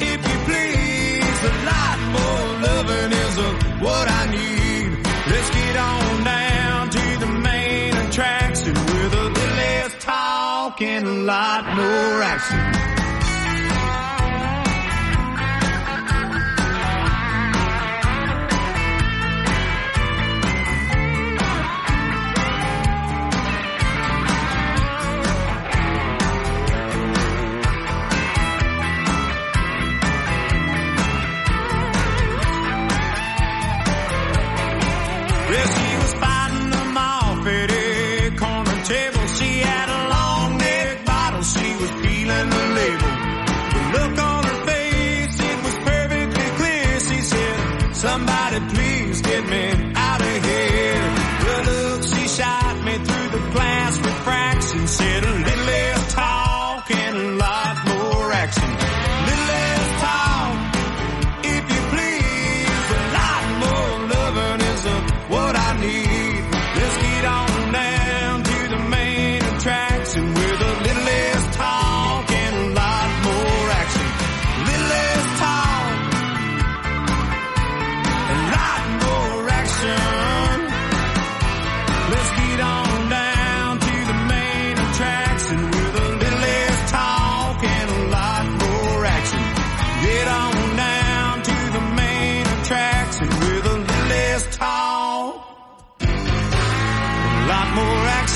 if 0.02 0.20
you 0.30 0.38
please, 0.44 1.40
a 1.44 1.56
lot 1.72 2.00
more 2.18 2.46
loving 2.68 3.12
is 3.24 3.36
what 3.82 4.08
I 4.10 4.30
need. 4.30 5.06
Let's 5.32 5.50
get 5.52 5.76
on 5.78 6.24
down 6.26 6.90
to 6.90 7.20
the 7.20 7.28
main 7.28 7.96
attraction 7.96 8.74
with 8.74 9.14
a 9.14 9.30
little 9.30 9.56
less 9.56 9.94
talk 10.04 10.82
and 10.82 11.08
a 11.08 11.12
lot 11.12 11.64
more 11.78 12.22
action. 12.22 12.85
Said 55.16 55.24
a 55.24 55.32
little 55.32 55.55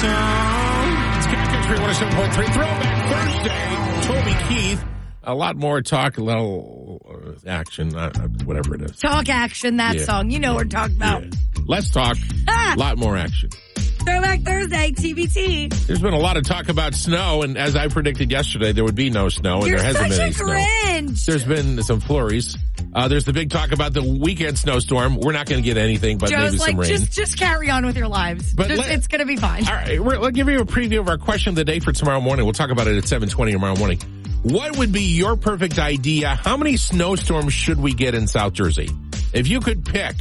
more. 0.04 1.18
It's 1.18 1.26
Country 1.28 1.78
107.3 1.78 2.54
Throwback 2.54 3.10
Thursday. 3.12 4.08
Toby 4.08 4.36
Keith. 4.48 4.84
A 5.24 5.34
lot 5.36 5.56
more 5.58 5.82
talk, 5.82 6.18
a 6.18 6.24
little 6.24 7.02
action, 7.46 7.96
uh, 7.96 8.12
uh, 8.16 8.20
whatever 8.46 8.76
it 8.76 8.82
is. 8.82 8.98
Talk 8.98 9.30
action, 9.30 9.78
that 9.78 9.96
Yeah. 9.98 10.04
song. 10.06 10.32
You 10.32 10.40
know 10.40 10.54
what 10.56 10.66
we're 10.66 10.70
talking 10.70 10.96
about. 10.96 11.24
Less 11.68 11.92
talk, 11.92 12.18
Ah! 12.48 12.74
a 12.76 12.80
lot 12.80 12.98
more 12.98 13.16
action. 13.18 13.50
Throwback 13.76 14.42
Thursday, 14.42 14.92
TBT. 14.92 15.68
There's 15.86 16.00
been 16.02 16.14
a 16.14 16.20
lot 16.20 16.38
of 16.38 16.44
talk 16.46 16.70
about 16.70 16.96
snow, 16.96 17.44
and 17.44 17.58
as 17.58 17.76
I 17.76 17.90
predicted 17.90 18.32
yesterday, 18.32 18.72
there 18.72 18.84
would 18.86 18.96
be 18.96 19.10
no 19.12 19.30
snow, 19.30 19.58
and 19.60 19.68
You're 19.68 19.78
there 19.78 19.86
hasn't 19.88 20.14
such 20.14 20.38
been 20.38 20.50
a 20.50 20.54
any 20.54 21.04
snow. 21.14 21.14
Grinch. 21.14 21.26
There's 21.26 21.44
been 21.44 21.84
some 21.84 22.00
flurries. 22.00 22.58
Uh, 22.94 23.08
there's 23.08 23.24
the 23.26 23.34
big 23.34 23.50
talk 23.52 23.72
about 23.72 23.94
the 23.94 24.02
weekend 24.04 24.58
snowstorm. 24.58 25.16
We're 25.18 25.32
not 25.32 25.46
going 25.48 25.62
to 25.62 25.66
get 25.66 25.78
anything, 25.78 26.18
but 26.18 26.32
maybe 26.32 26.58
like, 26.58 26.70
some 26.72 26.80
rain. 26.80 26.90
just 26.90 27.12
just 27.12 27.38
carry 27.38 27.70
on 27.70 27.86
with 27.86 27.96
your 27.96 28.08
lives. 28.08 28.54
But 28.54 28.68
Just- 28.70 28.82
let- 28.82 28.92
it's 28.92 29.08
gonna 29.08 29.26
be 29.26 29.36
fine. 29.36 29.68
All 29.68 29.74
right, 29.76 30.04
we're, 30.04 30.18
let's 30.18 30.36
give 30.36 30.50
you 30.50 30.60
a 30.60 30.66
preview 30.66 31.00
of 31.00 31.08
our 31.08 31.18
question 31.20 31.52
of 31.52 31.56
the 31.56 31.66
day 31.66 31.80
for 31.80 31.92
tomorrow 31.92 32.20
morning. 32.20 32.46
We'll 32.46 32.54
talk 32.54 32.72
about 32.72 32.88
it 32.88 32.98
at 32.98 33.04
7.20 33.04 33.52
tomorrow 33.52 33.76
morning. 33.76 34.00
What 34.42 34.78
would 34.78 34.92
be 34.92 35.04
your 35.04 35.36
perfect 35.36 35.78
idea? 35.78 36.30
How 36.30 36.58
many 36.58 36.78
snowstorms 36.78 37.54
should 37.54 37.80
we 37.80 37.94
get 37.94 38.16
in 38.16 38.26
South 38.28 38.54
Jersey? 38.54 38.90
If 39.34 39.48
you 39.48 39.60
could 39.60 39.86
pick 39.86 40.16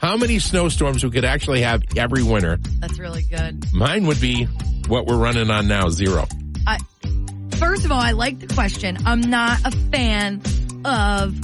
how 0.00 0.16
many 0.16 0.38
snowstorms 0.40 1.04
we 1.04 1.10
could 1.10 1.24
actually 1.24 1.60
have 1.62 1.82
every 1.96 2.22
winter, 2.24 2.56
That's 2.80 2.98
really 2.98 3.22
good. 3.22 3.72
mine 3.72 4.06
would 4.06 4.20
be 4.20 4.44
what 4.88 5.06
we're 5.06 5.18
running 5.18 5.50
on 5.50 5.68
now, 5.68 5.88
zero. 5.90 6.26
I, 6.66 6.78
first 7.58 7.84
of 7.84 7.92
all, 7.92 8.00
I 8.00 8.10
like 8.12 8.40
the 8.40 8.48
question. 8.52 8.98
I'm 9.06 9.20
not 9.20 9.60
a 9.64 9.70
fan 9.70 10.40
of 10.84 11.36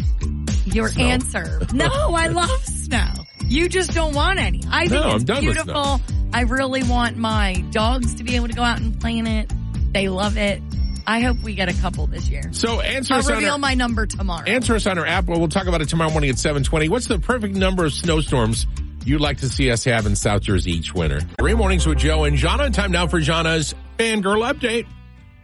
your 0.75 0.89
Snow. 0.89 1.05
answer. 1.05 1.61
No, 1.73 1.87
I 1.87 2.27
love 2.33 2.65
snow. 2.65 3.09
You 3.47 3.69
just 3.69 3.93
don't 3.93 4.15
want 4.15 4.39
any. 4.39 4.63
I 4.71 4.89
think 4.89 5.03
No, 5.05 5.15
it's 5.17 5.25
beautiful. 5.25 6.01
I 6.33 6.43
really 6.43 6.83
want 6.83 7.17
my 7.17 7.65
dogs 7.71 8.15
to 8.17 8.25
be 8.25 8.37
able 8.37 8.49
to 8.49 8.55
go 8.55 8.63
out 8.63 8.79
and 8.81 8.99
play 9.01 9.17
in 9.17 9.27
it. 9.27 9.51
They 9.93 10.09
love 10.09 10.37
it. 10.37 10.63
I 11.07 11.21
hope 11.21 11.39
we 11.43 11.55
get 11.55 11.71
a 11.71 11.81
couple 11.81 12.07
this 12.07 12.29
year. 12.29 12.43
So 12.53 12.81
answer 12.83 13.15
I'll 13.15 13.21
us 13.21 13.29
on 13.31 13.37
reveal 13.37 13.53
our, 13.53 13.59
my 13.59 13.73
number 13.73 14.05
tomorrow. 14.05 14.45
answer 14.47 14.75
us 14.75 14.87
on 14.87 14.99
our 14.99 15.07
app. 15.07 15.25
Well, 15.25 15.39
we'll 15.39 15.49
talk 15.49 15.67
about 15.67 15.81
it 15.81 15.89
tomorrow 15.89 16.11
morning 16.11 16.29
at 16.29 16.37
7.20. 16.37 16.91
What's 16.91 17.07
the 17.07 17.19
perfect 17.19 17.55
number 17.57 17.87
of 17.87 17.95
snowstorms 17.95 18.67
you'd 19.07 19.23
like 19.23 19.39
to 19.39 19.49
see 19.49 19.71
us 19.71 19.85
have 19.85 20.05
in 20.05 20.15
South 20.15 20.43
Jersey 20.43 20.73
each 20.73 20.93
winter? 20.93 21.21
Three 21.41 21.55
mornings 21.55 21.87
with 21.87 21.97
Joe 21.97 22.25
and 22.25 22.37
Jahna. 22.37 22.71
Time 22.75 22.93
now 22.93 23.07
for 23.07 23.21
Jahna's 23.21 23.75
fangirl 23.99 24.53
update. 24.53 24.87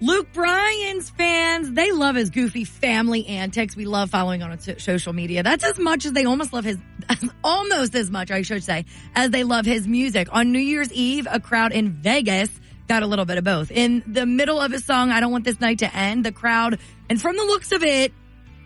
Luke 0.00 0.32
Bryan's 0.32 1.08
fans, 1.10 1.70
they 1.72 1.92
love 1.92 2.16
his 2.16 2.30
goofy 2.30 2.64
family 2.64 3.26
antics. 3.26 3.76
We 3.76 3.86
love 3.86 4.10
following 4.10 4.42
on 4.42 4.58
social 4.58 5.12
media. 5.12 5.42
That's 5.42 5.64
as 5.64 5.78
much 5.78 6.04
as 6.04 6.12
they 6.12 6.24
almost 6.24 6.52
love 6.52 6.64
his, 6.64 6.78
almost 7.44 7.94
as 7.94 8.10
much, 8.10 8.30
I 8.30 8.42
should 8.42 8.64
say, 8.64 8.86
as 9.14 9.30
they 9.30 9.44
love 9.44 9.64
his 9.64 9.86
music. 9.86 10.28
On 10.32 10.50
New 10.50 10.58
Year's 10.58 10.92
Eve, 10.92 11.28
a 11.30 11.38
crowd 11.38 11.72
in 11.72 11.92
Vegas 11.92 12.50
got 12.88 13.02
a 13.02 13.06
little 13.06 13.24
bit 13.24 13.38
of 13.38 13.44
both. 13.44 13.70
In 13.70 14.02
the 14.06 14.26
middle 14.26 14.60
of 14.60 14.72
his 14.72 14.84
song, 14.84 15.10
I 15.10 15.20
Don't 15.20 15.32
Want 15.32 15.44
This 15.44 15.60
Night 15.60 15.78
to 15.78 15.94
End, 15.94 16.24
the 16.24 16.32
crowd, 16.32 16.78
and 17.08 17.20
from 17.20 17.36
the 17.36 17.44
looks 17.44 17.70
of 17.72 17.82
it, 17.82 18.12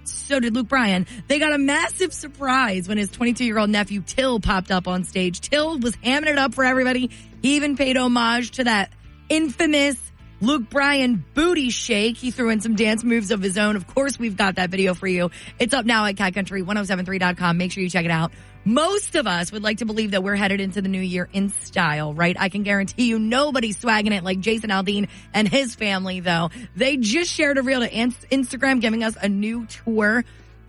so 0.04 0.40
did 0.40 0.54
Luke 0.54 0.68
Bryan. 0.68 1.06
They 1.28 1.38
got 1.38 1.52
a 1.52 1.58
massive 1.58 2.14
surprise 2.14 2.88
when 2.88 2.96
his 2.96 3.10
22 3.10 3.44
year 3.44 3.58
old 3.58 3.68
nephew 3.68 4.00
Till 4.00 4.40
popped 4.40 4.70
up 4.70 4.88
on 4.88 5.04
stage. 5.04 5.40
Till 5.40 5.78
was 5.78 5.94
hamming 5.96 6.28
it 6.28 6.38
up 6.38 6.54
for 6.54 6.64
everybody. 6.64 7.10
He 7.42 7.56
even 7.56 7.76
paid 7.76 7.98
homage 7.98 8.52
to 8.52 8.64
that 8.64 8.90
infamous 9.28 10.07
Luke 10.40 10.70
Bryan 10.70 11.24
booty 11.34 11.70
shake. 11.70 12.16
He 12.16 12.30
threw 12.30 12.50
in 12.50 12.60
some 12.60 12.76
dance 12.76 13.02
moves 13.02 13.30
of 13.30 13.42
his 13.42 13.58
own. 13.58 13.74
Of 13.74 13.86
course, 13.86 14.18
we've 14.18 14.36
got 14.36 14.54
that 14.54 14.70
video 14.70 14.94
for 14.94 15.08
you. 15.08 15.30
It's 15.58 15.74
up 15.74 15.84
now 15.84 16.04
at 16.04 16.14
catcountry1073.com. 16.14 17.58
Make 17.58 17.72
sure 17.72 17.82
you 17.82 17.90
check 17.90 18.04
it 18.04 18.10
out. 18.10 18.32
Most 18.64 19.14
of 19.14 19.26
us 19.26 19.50
would 19.50 19.62
like 19.62 19.78
to 19.78 19.86
believe 19.86 20.10
that 20.12 20.22
we're 20.22 20.36
headed 20.36 20.60
into 20.60 20.82
the 20.82 20.88
new 20.88 21.00
year 21.00 21.28
in 21.32 21.48
style, 21.48 22.12
right? 22.12 22.36
I 22.38 22.50
can 22.50 22.62
guarantee 22.62 23.08
you 23.08 23.18
nobody's 23.18 23.78
swagging 23.78 24.12
it 24.12 24.22
like 24.22 24.40
Jason 24.40 24.70
Aldean 24.70 25.08
and 25.32 25.48
his 25.48 25.74
family, 25.74 26.20
though. 26.20 26.50
They 26.76 26.98
just 26.98 27.32
shared 27.32 27.58
a 27.58 27.62
reel 27.62 27.80
to 27.80 27.90
Instagram 27.90 28.80
giving 28.80 29.02
us 29.02 29.16
a 29.20 29.28
new 29.28 29.66
tour 29.66 30.24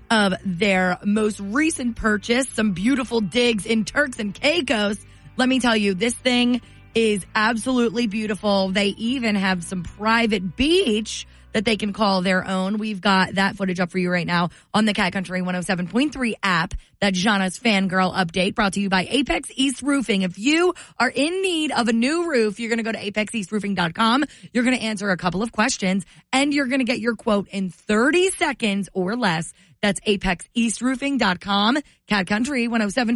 of 0.09 0.33
their 0.43 0.97
most 1.03 1.39
recent 1.39 1.95
purchase, 1.95 2.49
some 2.49 2.71
beautiful 2.71 3.21
digs 3.21 3.65
in 3.65 3.85
Turks 3.85 4.17
and 4.17 4.33
Caicos. 4.33 4.97
Let 5.35 5.47
me 5.47 5.59
tell 5.59 5.75
you, 5.75 5.93
this 5.93 6.15
thing 6.15 6.61
is 6.95 7.25
absolutely 7.35 8.07
beautiful. 8.07 8.69
They 8.69 8.87
even 8.87 9.35
have 9.35 9.63
some 9.63 9.83
private 9.83 10.55
beach 10.55 11.27
that 11.53 11.65
they 11.65 11.77
can 11.77 11.93
call 11.93 12.21
their 12.21 12.45
own. 12.47 12.77
We've 12.77 13.01
got 13.01 13.35
that 13.35 13.55
footage 13.55 13.79
up 13.79 13.91
for 13.91 13.97
you 13.97 14.11
right 14.11 14.27
now 14.27 14.49
on 14.73 14.85
the 14.85 14.93
Cat 14.93 15.13
Country 15.13 15.41
107.3 15.41 16.33
app. 16.43 16.73
That 17.01 17.13
Jahna's 17.13 17.57
fangirl 17.57 18.13
update 18.13 18.55
brought 18.55 18.73
to 18.73 18.81
you 18.81 18.89
by 18.89 19.07
Apex 19.09 19.49
East 19.55 19.81
Roofing. 19.81 20.23
If 20.23 20.37
you 20.37 20.73
are 20.99 21.09
in 21.09 21.41
need 21.41 21.71
of 21.71 21.87
a 21.87 21.93
new 21.93 22.29
roof, 22.29 22.59
you're 22.59 22.69
going 22.69 22.83
to 22.83 22.83
go 22.83 22.91
to 22.91 23.11
apexeastroofing.com. 23.11 24.25
You're 24.51 24.65
going 24.65 24.77
to 24.77 24.83
answer 24.83 25.09
a 25.09 25.15
couple 25.17 25.41
of 25.41 25.53
questions 25.53 26.05
and 26.33 26.53
you're 26.53 26.67
going 26.67 26.79
to 26.79 26.85
get 26.85 26.99
your 26.99 27.15
quote 27.15 27.47
in 27.47 27.69
30 27.69 28.31
seconds 28.31 28.89
or 28.93 29.15
less. 29.15 29.53
That's 29.81 30.01
apexeastroofing.com. 30.01 31.77
Cat 32.07 32.27
Country 32.27 32.67
107. 32.67 33.15